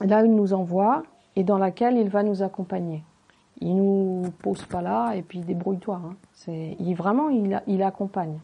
[0.01, 1.03] là il nous envoie,
[1.35, 3.03] et dans laquelle il va nous accompagner.
[3.61, 6.01] Il nous pose pas là et puis débrouille-toi.
[6.03, 6.15] Hein.
[6.33, 8.39] C'est, il vraiment il, il accompagne.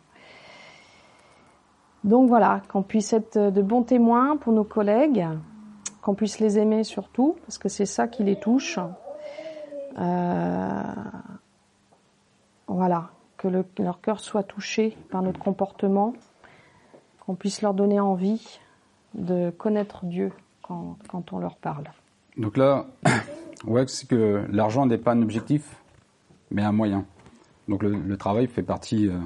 [2.04, 5.28] Donc voilà, qu'on puisse être de bons témoins pour nos collègues,
[6.02, 8.80] qu'on puisse les aimer surtout, parce que c'est ça qui les touche.
[10.00, 10.82] Euh,
[12.76, 16.14] voilà, que le, leur cœur soit touché par notre comportement,
[17.26, 18.60] qu'on puisse leur donner envie
[19.14, 21.86] de connaître Dieu quand, on leur parle.
[22.38, 22.86] Donc là,
[23.66, 25.82] on voit que, l'argent n'est pas un objectif,
[26.52, 27.06] mais un moyen.
[27.68, 29.18] Donc le, travail fait partie euh,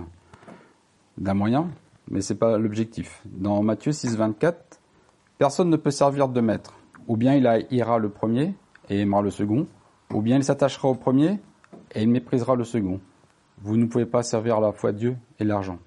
[1.18, 1.68] d'un moyen,
[2.10, 3.22] mais c'est pas l'objectif.
[3.26, 4.80] Dans Matthieu 6, 24,
[5.38, 6.76] personne ne peut servir de maître,
[7.08, 8.54] ou bien il haïra le premier
[8.90, 9.68] et aimera le second,
[10.14, 11.40] ou bien il s'attachera au premier
[11.94, 13.00] et il méprisera le second.
[13.64, 15.80] Vous ne pouvez pas servir à la fois Dieu et l'argent.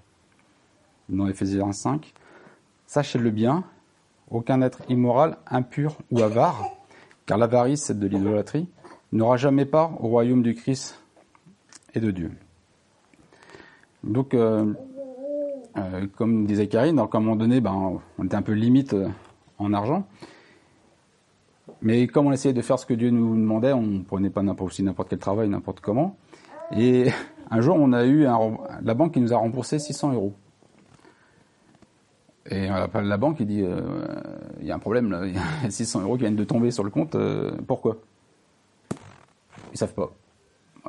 [1.10, 2.14] Dans Ephésiens 5,
[2.86, 3.64] sachez-le bien,
[4.30, 6.70] aucun être immoral, impur ou avare,
[7.26, 8.66] car l'avarice c'est de l'idolâtrie,
[9.12, 10.98] n'aura jamais part au royaume du Christ
[11.92, 12.32] et de Dieu.
[14.04, 14.72] Donc, euh,
[15.76, 19.08] euh, comme disait Karine, à un moment donné, ben, on était un peu limite euh,
[19.58, 20.08] en argent.
[21.82, 24.78] Mais comme on essayait de faire ce que Dieu nous demandait, on prenait pas n'importe
[24.80, 26.16] n'importe quel travail, n'importe comment.
[26.74, 27.10] Et
[27.50, 30.35] un jour, on a eu la banque qui nous a remboursé 600 euros.
[32.50, 33.80] Et on appelle la banque, il dit, euh,
[34.61, 36.85] il y a un problème il y a 600 euros qui viennent de tomber sur
[36.85, 37.96] le compte, euh, pourquoi?
[39.72, 40.12] Ils savent pas.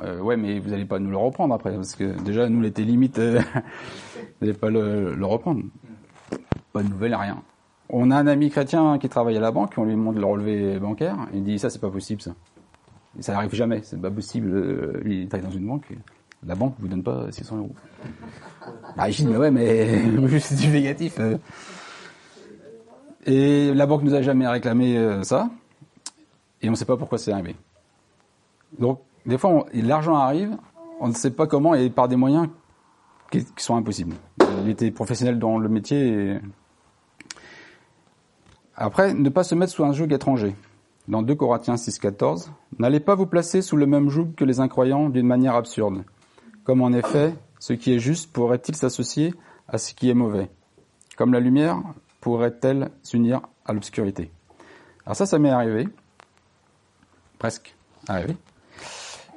[0.04, 2.84] Euh, ouais, mais vous n'allez pas nous le reprendre après, parce que déjà, nous, l'été
[2.84, 3.40] limite, vous
[4.40, 5.62] n'allez pas le, reprendre.
[6.72, 7.42] Pas de rien.
[7.90, 10.78] On a un ami chrétien qui travaille à la banque, on lui demande le relevé
[10.78, 12.34] bancaire, il dit, ça, c'est pas possible, ça.
[13.18, 15.02] ça n'arrive jamais, c'est pas possible.
[15.06, 15.88] Il travaille dans une banque,
[16.46, 17.74] la banque vous donne pas 600 euros.
[18.96, 21.18] Je dis, mais ouais, mais c'est du négatif.
[23.26, 25.50] Et la banque nous a jamais réclamé ça,
[26.62, 27.56] et on ne sait pas pourquoi c'est arrivé.
[28.78, 30.56] Donc, des fois, l'argent arrive,
[31.00, 32.48] on ne sait pas comment, et par des moyens
[33.30, 34.14] qui, sont impossibles.
[34.64, 36.38] Il était professionnel dans le métier.
[38.74, 40.54] Après, ne pas se mettre sous un joug étranger.
[41.08, 42.48] Dans 2 Corinthiens 6,14,
[42.78, 46.04] n'allez pas vous placer sous le même joug que les incroyants d'une manière absurde.
[46.68, 49.32] Comme en effet, ce qui est juste pourrait-il s'associer
[49.68, 50.50] à ce qui est mauvais?
[51.16, 51.80] Comme la lumière
[52.20, 54.30] pourrait-elle s'unir à l'obscurité?
[55.06, 55.88] Alors ça, ça m'est arrivé.
[57.38, 57.74] Presque
[58.06, 58.36] arrivé.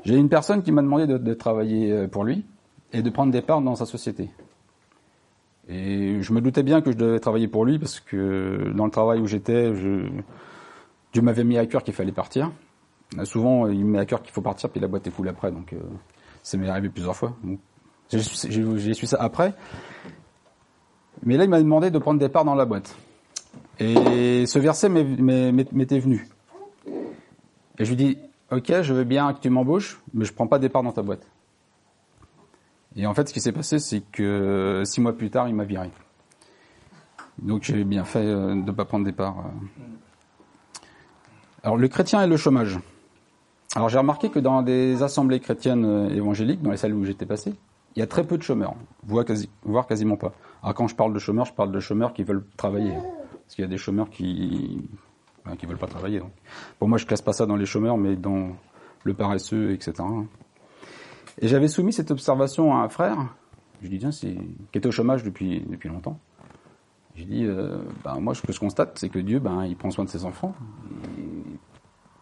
[0.04, 2.44] J'ai une personne qui m'a demandé de, travailler pour lui
[2.92, 4.30] et de prendre des parts dans sa société.
[5.70, 8.92] Et je me doutais bien que je devais travailler pour lui parce que dans le
[8.92, 10.10] travail où j'étais, je,
[11.14, 12.52] Dieu m'avait mis à cœur qu'il fallait partir.
[13.24, 15.50] Souvent, il me met à cœur qu'il faut partir, puis la boîte est cool après.
[15.50, 15.80] Donc, euh,
[16.44, 17.36] ça m'est arrivé plusieurs fois.
[18.10, 19.54] J'ai su ça après.
[21.24, 22.96] Mais là, il m'a demandé de prendre des parts dans la boîte.
[23.80, 26.28] Et ce verset m'était venu.
[27.80, 28.18] Et je lui dis,
[28.52, 31.02] ok, je veux bien que tu m'embauches, mais je prends pas des parts dans ta
[31.02, 31.26] boîte.
[32.96, 35.64] Et en fait, ce qui s'est passé, c'est que six mois plus tard, il m'a
[35.64, 35.90] viré.
[37.40, 39.46] Donc j'ai bien fait de ne pas prendre des parts.
[41.64, 42.78] Alors le chrétien et le chômage.
[43.76, 47.54] Alors j'ai remarqué que dans des assemblées chrétiennes évangéliques, dans les salles où j'étais passé,
[47.96, 50.34] il y a très peu de chômeurs, voire, quasi, voire quasiment pas.
[50.64, 52.94] Alors quand je parle de chômeurs, je parle de chômeurs qui veulent travailler.
[52.94, 54.82] Parce qu'il y a des chômeurs qui
[55.46, 56.20] ben, qui veulent pas travailler.
[56.20, 56.32] Donc.
[56.80, 58.50] Pour moi, je classe pas ça dans les chômeurs, mais dans
[59.04, 59.94] le paresseux, etc.
[61.40, 63.18] Et j'avais soumis cette observation à un frère.
[63.82, 66.20] Je lui dis, tiens, qui était au chômage depuis depuis longtemps.
[67.16, 69.90] J'ai dit, euh, ben, moi, ce que je constate, c'est que Dieu, ben, il prend
[69.90, 70.54] soin de ses enfants.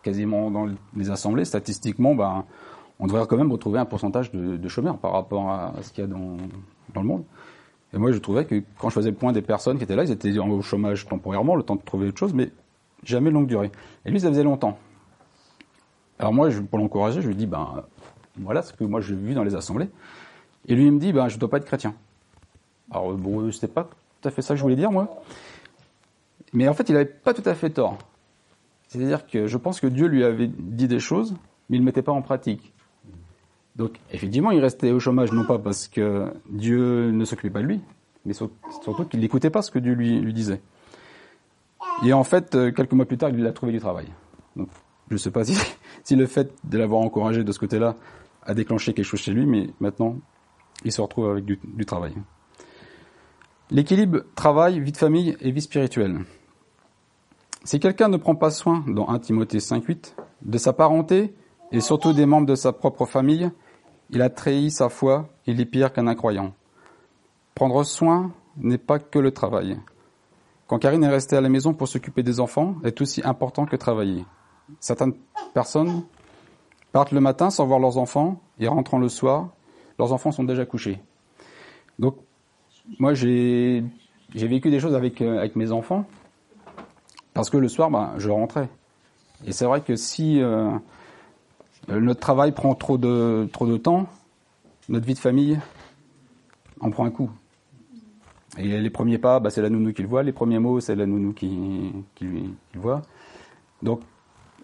[0.03, 2.45] Quasiment dans les assemblées, statistiquement, ben,
[2.99, 6.03] on devrait quand même retrouver un pourcentage de, de chômeurs par rapport à, ce qu'il
[6.03, 6.37] y a dans,
[6.95, 7.23] le monde.
[7.93, 10.03] Et moi, je trouvais que quand je faisais le point des personnes qui étaient là,
[10.03, 12.51] ils étaient au chômage temporairement, le temps de trouver autre chose, mais
[13.03, 13.71] jamais longue durée.
[14.05, 14.77] Et lui, ça faisait longtemps.
[16.19, 17.83] Alors moi, je, pour l'encourager, je lui dis, ben,
[18.37, 19.89] voilà ce que moi j'ai vu dans les assemblées.
[20.67, 21.95] Et lui, il me dit, ben, je ne dois pas être chrétien.
[22.91, 23.83] Alors bon, c'était pas
[24.21, 25.21] tout à fait ça que je voulais dire, moi.
[26.51, 27.97] Mais en fait, il n'avait pas tout à fait tort.
[28.89, 31.35] C'est-à-dire que je pense que Dieu lui avait dit des choses,
[31.69, 32.73] mais il ne mettait pas en pratique.
[33.75, 37.67] Donc, effectivement, il restait au chômage, non pas parce que Dieu ne s'occupait pas de
[37.67, 37.81] lui,
[38.25, 40.59] mais surtout qu'il n'écoutait pas ce que Dieu lui, disait.
[42.03, 44.07] Et en fait, quelques mois plus tard, il a trouvé du travail.
[44.55, 44.69] Donc,
[45.07, 45.43] je ne sais pas
[46.03, 47.95] si, le fait de l'avoir encouragé de ce côté-là
[48.41, 50.17] a déclenché quelque chose chez lui, mais maintenant,
[50.83, 52.15] il se retrouve avec du travail.
[53.69, 56.21] L'équilibre travail, vie de famille et vie spirituelle.
[57.63, 61.33] Si quelqu'un ne prend pas soin, dans 1 Timothée 5.8, de sa parenté
[61.71, 63.51] et surtout des membres de sa propre famille,
[64.11, 66.53] il a trahi sa foi, il est pire qu'un incroyant.
[67.55, 69.77] Prendre soin n'est pas que le travail.
[70.67, 73.75] Quand Karine est restée à la maison pour s'occuper des enfants, est aussi important que
[73.75, 74.25] travailler.
[74.79, 75.13] Certaines
[75.53, 76.03] personnes
[76.91, 79.49] partent le matin sans voir leurs enfants et rentrant le soir,
[79.97, 80.99] leurs enfants sont déjà couchés.
[81.97, 82.15] Donc,
[82.99, 83.83] moi, j'ai
[84.33, 86.05] vécu des choses avec, euh, avec mes enfants
[87.33, 88.69] parce que le soir, ben, je rentrais.
[89.45, 90.71] Et c'est vrai que si euh,
[91.87, 94.07] notre travail prend trop de, trop de temps,
[94.89, 95.59] notre vie de famille
[96.81, 97.29] en prend un coup.
[98.57, 100.23] Et les premiers pas, bah, c'est la nounou qui le voit.
[100.23, 103.01] Les premiers mots, c'est la nounou qui, qui, le voit.
[103.83, 104.01] Donc,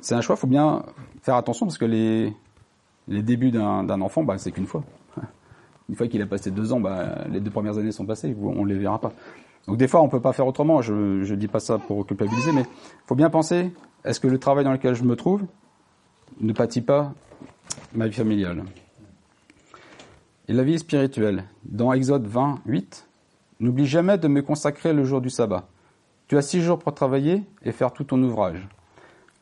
[0.01, 0.35] c'est un choix.
[0.35, 0.83] Il faut bien
[1.21, 2.33] faire attention parce que les,
[3.07, 4.83] les débuts d'un enfant, bah, c'est qu'une fois.
[5.89, 8.35] Une fois qu'il a passé deux ans, bah, les deux premières années sont passées.
[8.41, 9.13] On ne les verra pas.
[9.67, 10.81] Donc, des fois, on peut pas faire autrement.
[10.81, 12.65] Je ne dis pas ça pour culpabiliser, mais
[13.07, 13.71] faut bien penser
[14.03, 15.41] est-ce que le travail dans lequel je me trouve
[16.39, 17.13] ne pâtit pas
[17.93, 18.63] ma vie familiale?
[20.47, 23.07] Et la vie spirituelle, dans Exode 20, 8,
[23.61, 25.65] N'oublie jamais de me consacrer le jour du sabbat.
[26.27, 28.67] Tu as six jours pour travailler et faire tout ton ouvrage.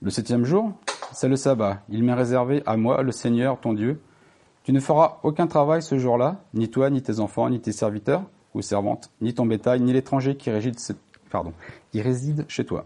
[0.04, 0.72] Le septième jour,
[1.14, 1.82] c'est le sabbat.
[1.90, 4.00] Il m'est réservé à moi, le Seigneur, ton Dieu.
[4.64, 8.24] Tu ne feras aucun travail ce jour-là, ni toi, ni tes enfants, ni tes serviteurs
[8.54, 10.78] ou servantes, ni ton bétail, ni l'étranger qui réside,
[11.96, 12.86] réside chez toi.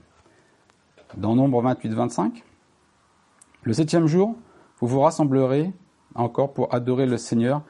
[1.16, 2.44] Dans Nombre 28, 25,
[3.64, 4.36] le septième jour,
[4.80, 5.72] vous vous rassemblerez
[6.16, 7.62] encore pour adorer le Seigneur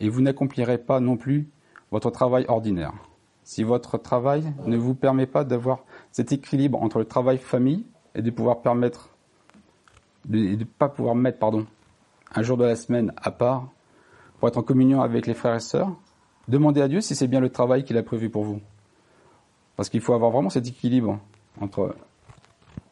[0.00, 1.48] et vous n'accomplirez pas non plus
[1.90, 2.92] votre travail ordinaire.
[3.44, 8.22] Si votre travail ne vous permet pas d'avoir cet équilibre entre le travail famille et
[8.22, 9.10] de pouvoir permettre
[10.26, 11.66] de ne pas pouvoir mettre pardon,
[12.34, 13.68] un jour de la semaine à part
[14.38, 15.90] pour être en communion avec les frères et sœurs,
[16.48, 18.60] demandez à Dieu si c'est bien le travail qu'il a prévu pour vous.
[19.76, 21.20] Parce qu'il faut avoir vraiment cet équilibre
[21.60, 21.94] entre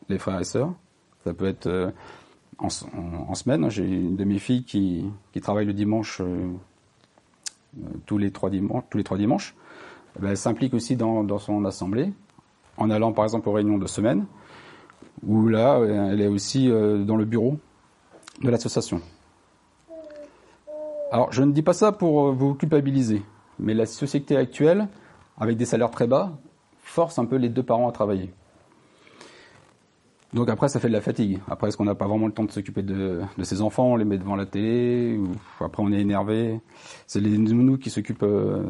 [0.08, 0.72] les frères et sœurs.
[1.24, 1.90] Ça peut être euh,
[2.58, 3.68] en, semaine.
[3.70, 5.10] J'ai une de mes filles qui,
[5.42, 6.52] travaille le dimanche euh,
[8.06, 8.84] tous les trois dimanches.
[8.90, 9.54] Tous les trois dimanches.
[10.22, 12.12] Elle s'implique aussi dans, son assemblée,
[12.78, 14.24] en allant par exemple aux réunions de semaine,
[15.26, 17.58] où là, elle est aussi euh, dans le bureau
[18.42, 19.00] de l'association.
[21.12, 23.22] Alors, je ne dis pas ça pour euh, vous culpabiliser,
[23.58, 24.88] mais la société actuelle,
[25.38, 26.38] avec des salaires très bas,
[26.78, 28.32] force un peu les deux parents à travailler.
[30.32, 31.40] Donc après, ça fait de la fatigue.
[31.48, 34.04] Après, est-ce qu'on n'a pas vraiment le temps de s'occuper de, ses enfants On les
[34.04, 35.18] met devant la télé
[35.60, 36.60] Après, on est énervé.
[37.06, 38.62] C'est les nounous qui s'occupent euh,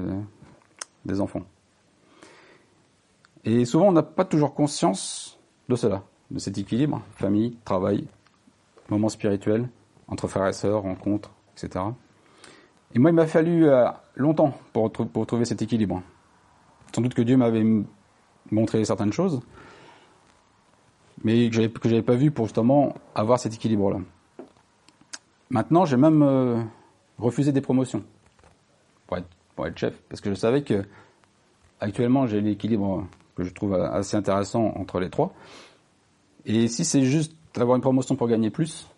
[1.05, 1.43] des enfants.
[3.45, 8.07] Et souvent, on n'a pas toujours conscience de cela, de cet équilibre, famille, travail,
[8.89, 9.68] moment spirituel,
[10.09, 11.84] entre frères et sœurs, rencontres, etc.
[12.95, 16.03] Et moi, il m'a fallu euh, longtemps pour, trouver cet équilibre.
[16.95, 17.64] Sans doute que Dieu m'avait
[18.51, 19.41] montré certaines choses,
[21.23, 24.01] mais que que j'avais pas vu pour justement avoir cet équilibre-là.
[25.51, 26.61] Maintenant, j'ai même euh,
[27.19, 28.03] refusé des promotions
[29.07, 30.85] pour être, pour être, chef, parce que je savais que
[31.81, 33.07] actuellement j'ai l'équilibre
[33.37, 35.33] que je trouve assez intéressant entre les trois.
[36.47, 38.89] Et si c'est juste avoir une promotion pour gagner plus,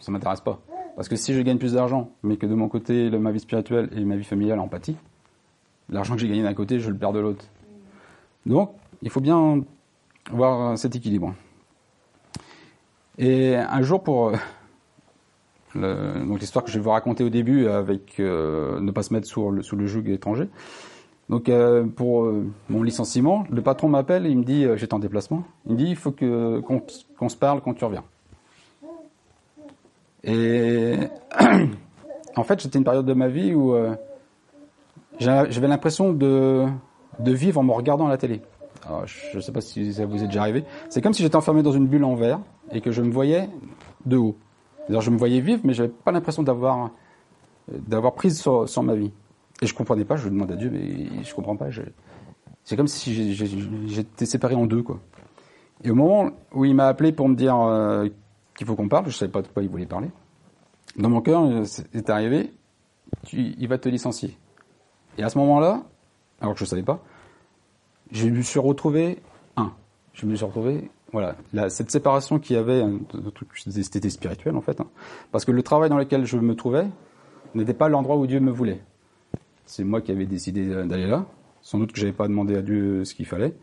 [0.00, 0.60] ça m'intéresse pas.
[0.96, 3.90] Parce que si je gagne plus d'argent, mais que de mon côté ma vie spirituelle
[3.96, 4.96] et ma vie familiale en pâtit,
[5.88, 7.44] l'argent que j'ai gagné d'un côté, je le perds de l'autre.
[8.46, 8.72] Donc,
[9.02, 9.62] il faut bien
[10.30, 11.34] voir cet équilibre.
[13.18, 14.32] Et un jour, pour
[15.76, 19.26] euh, l'histoire que je vais vous raconter au début, avec euh, ne pas se mettre
[19.26, 20.48] sous le, joug étranger.
[21.28, 22.30] Donc euh, pour
[22.68, 25.86] mon licenciement, le patron m'appelle et il me dit, j'étais en déplacement, il me dit,
[25.86, 28.04] il faut qu'on se parle quand tu reviens.
[30.24, 30.94] Et
[32.36, 33.74] en fait, c'était une période de ma vie où
[35.18, 36.66] j'avais l'impression de,
[37.18, 38.42] de vivre en me regardant à la télé.
[38.86, 40.64] Alors, je ne sais pas si ça vous est déjà arrivé.
[40.90, 43.48] C'est comme si j'étais enfermé dans une bulle en verre et que je me voyais
[44.04, 44.36] de haut.
[44.88, 46.90] cest je me voyais vivre, mais j'avais pas l'impression d'avoir
[47.68, 49.10] d'avoir prise sur, ma vie.
[49.62, 50.16] Et je comprenais pas.
[50.16, 51.68] Je demande à Dieu, mais je comprends pas.
[52.64, 53.34] C'est comme si
[53.86, 55.00] j'étais séparé en deux, quoi.
[55.82, 58.08] Et au moment où il m'a appelé pour me dire euh,
[58.56, 60.08] qu'il faut qu'on parle, je savais pas de quoi il voulait parler.
[60.96, 62.52] Dans mon cœur, c'est arrivé.
[63.32, 64.36] Il va te licencier.
[65.18, 65.82] Et à ce moment-là,
[66.40, 67.02] alors que je savais pas,
[68.10, 69.18] je me suis retrouvé
[69.56, 69.72] un.
[70.12, 71.36] Je me suis retrouvé, voilà,
[71.68, 72.84] cette séparation qu'il y avait,
[73.64, 74.86] c'était spirituel en fait, hein.
[75.32, 76.86] parce que le travail dans lequel je me trouvais
[77.54, 78.80] n'était pas l'endroit où Dieu me voulait.
[79.66, 81.26] C'est moi qui avais décidé d'aller là.
[81.62, 83.54] Sans doute que j'avais pas demandé à Dieu ce qu'il fallait.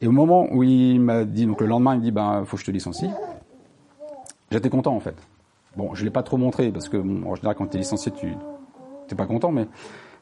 [0.00, 2.56] Et au moment où il m'a dit, donc le lendemain, il me dit, ben, faut
[2.56, 3.08] que je te licencie.
[4.52, 5.16] J'étais content en fait.
[5.76, 8.26] Bon, je l'ai pas trop montré parce que en général, quand tu es licencié, tu
[8.26, 9.66] n'es pas content, mais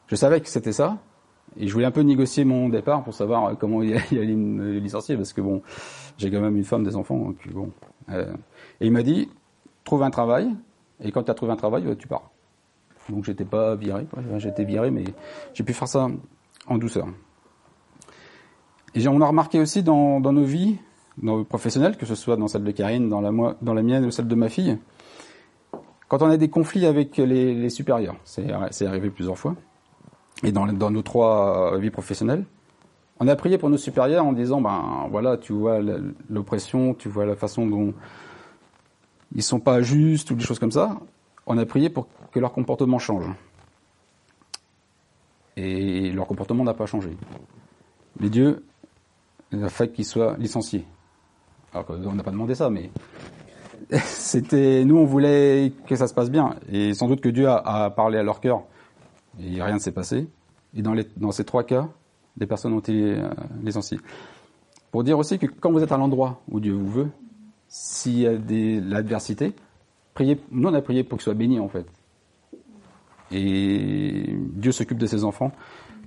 [0.07, 0.97] je savais que c'était ça.
[1.57, 5.17] Et je voulais un peu négocier mon départ pour savoir comment il allait me licencier,
[5.17, 5.61] parce que bon,
[6.17, 7.71] j'ai quand même une femme, des enfants, bon.
[8.09, 8.33] Euh,
[8.79, 9.29] et il m'a dit,
[9.83, 10.49] trouve un travail,
[11.01, 12.31] et quand tu as trouvé un travail, bah, tu pars.
[13.09, 14.07] Donc j'étais pas viré,
[14.37, 15.03] j'étais viré, mais
[15.53, 16.07] j'ai pu faire ça
[16.67, 17.07] en douceur.
[18.93, 20.77] Et on a remarqué aussi dans, nos vies,
[21.17, 24.05] dans nos professionnelles, que ce soit dans celle de Karine, dans la, dans la mienne
[24.05, 24.77] ou celle de ma fille,
[26.07, 29.55] quand on a des conflits avec les, supérieurs, c'est arrivé plusieurs fois,
[30.43, 32.45] et dans, dans nos trois euh, vies professionnelles.
[33.19, 35.79] On a prié pour nos supérieurs en disant, ben voilà, tu vois
[36.29, 37.93] l'oppression, tu vois la façon dont
[39.35, 40.97] ils sont pas justes ou des choses comme ça.
[41.45, 43.25] On a prié pour que leur comportement change.
[45.55, 47.15] Et leur comportement n'a pas changé.
[48.19, 48.65] Mais Dieu
[49.53, 50.85] a fait qu'ils soient licenciés.
[51.73, 52.89] Alors on n'a pas demandé ça, mais
[54.03, 56.55] c'était nous on voulait que ça se passe bien.
[56.71, 58.63] Et sans doute que Dieu a, parlé à leur cœur
[59.39, 60.27] et rien ne s'est passé.
[60.75, 61.89] Et dans, les, dans ces trois cas,
[62.37, 63.29] des personnes ont été euh,
[63.61, 63.99] licenciées.
[64.91, 67.09] Pour dire aussi que quand vous êtes à l'endroit où Dieu vous veut,
[67.67, 69.53] s'il y a de l'adversité,
[70.13, 71.85] priez, nous on a prié pour qu'il soit béni en fait.
[73.31, 75.51] Et Dieu s'occupe de ses enfants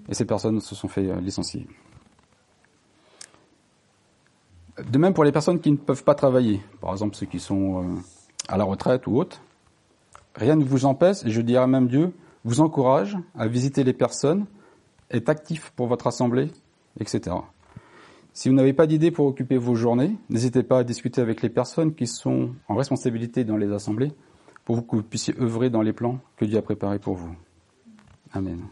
[0.09, 1.67] et ces personnes se sont fait euh, licencier.
[4.79, 7.83] De même pour les personnes qui ne peuvent pas travailler, par exemple ceux qui sont
[7.83, 7.97] euh,
[8.49, 9.41] à la retraite ou autres,
[10.35, 12.13] rien ne vous empêche, et je dirais même Dieu,
[12.45, 14.47] vous encourage à visiter les personnes,
[15.11, 16.51] être actif pour votre assemblée,
[16.99, 17.37] etc.
[18.33, 21.51] Si vous n'avez pas d'idée pour occuper vos journées, n'hésitez pas à discuter avec les
[21.51, 24.13] personnes qui sont en responsabilité dans les assemblées
[24.65, 27.35] pour que vous puissiez œuvrer dans les plans que Dieu a préparés pour vous.
[28.33, 28.65] Amen.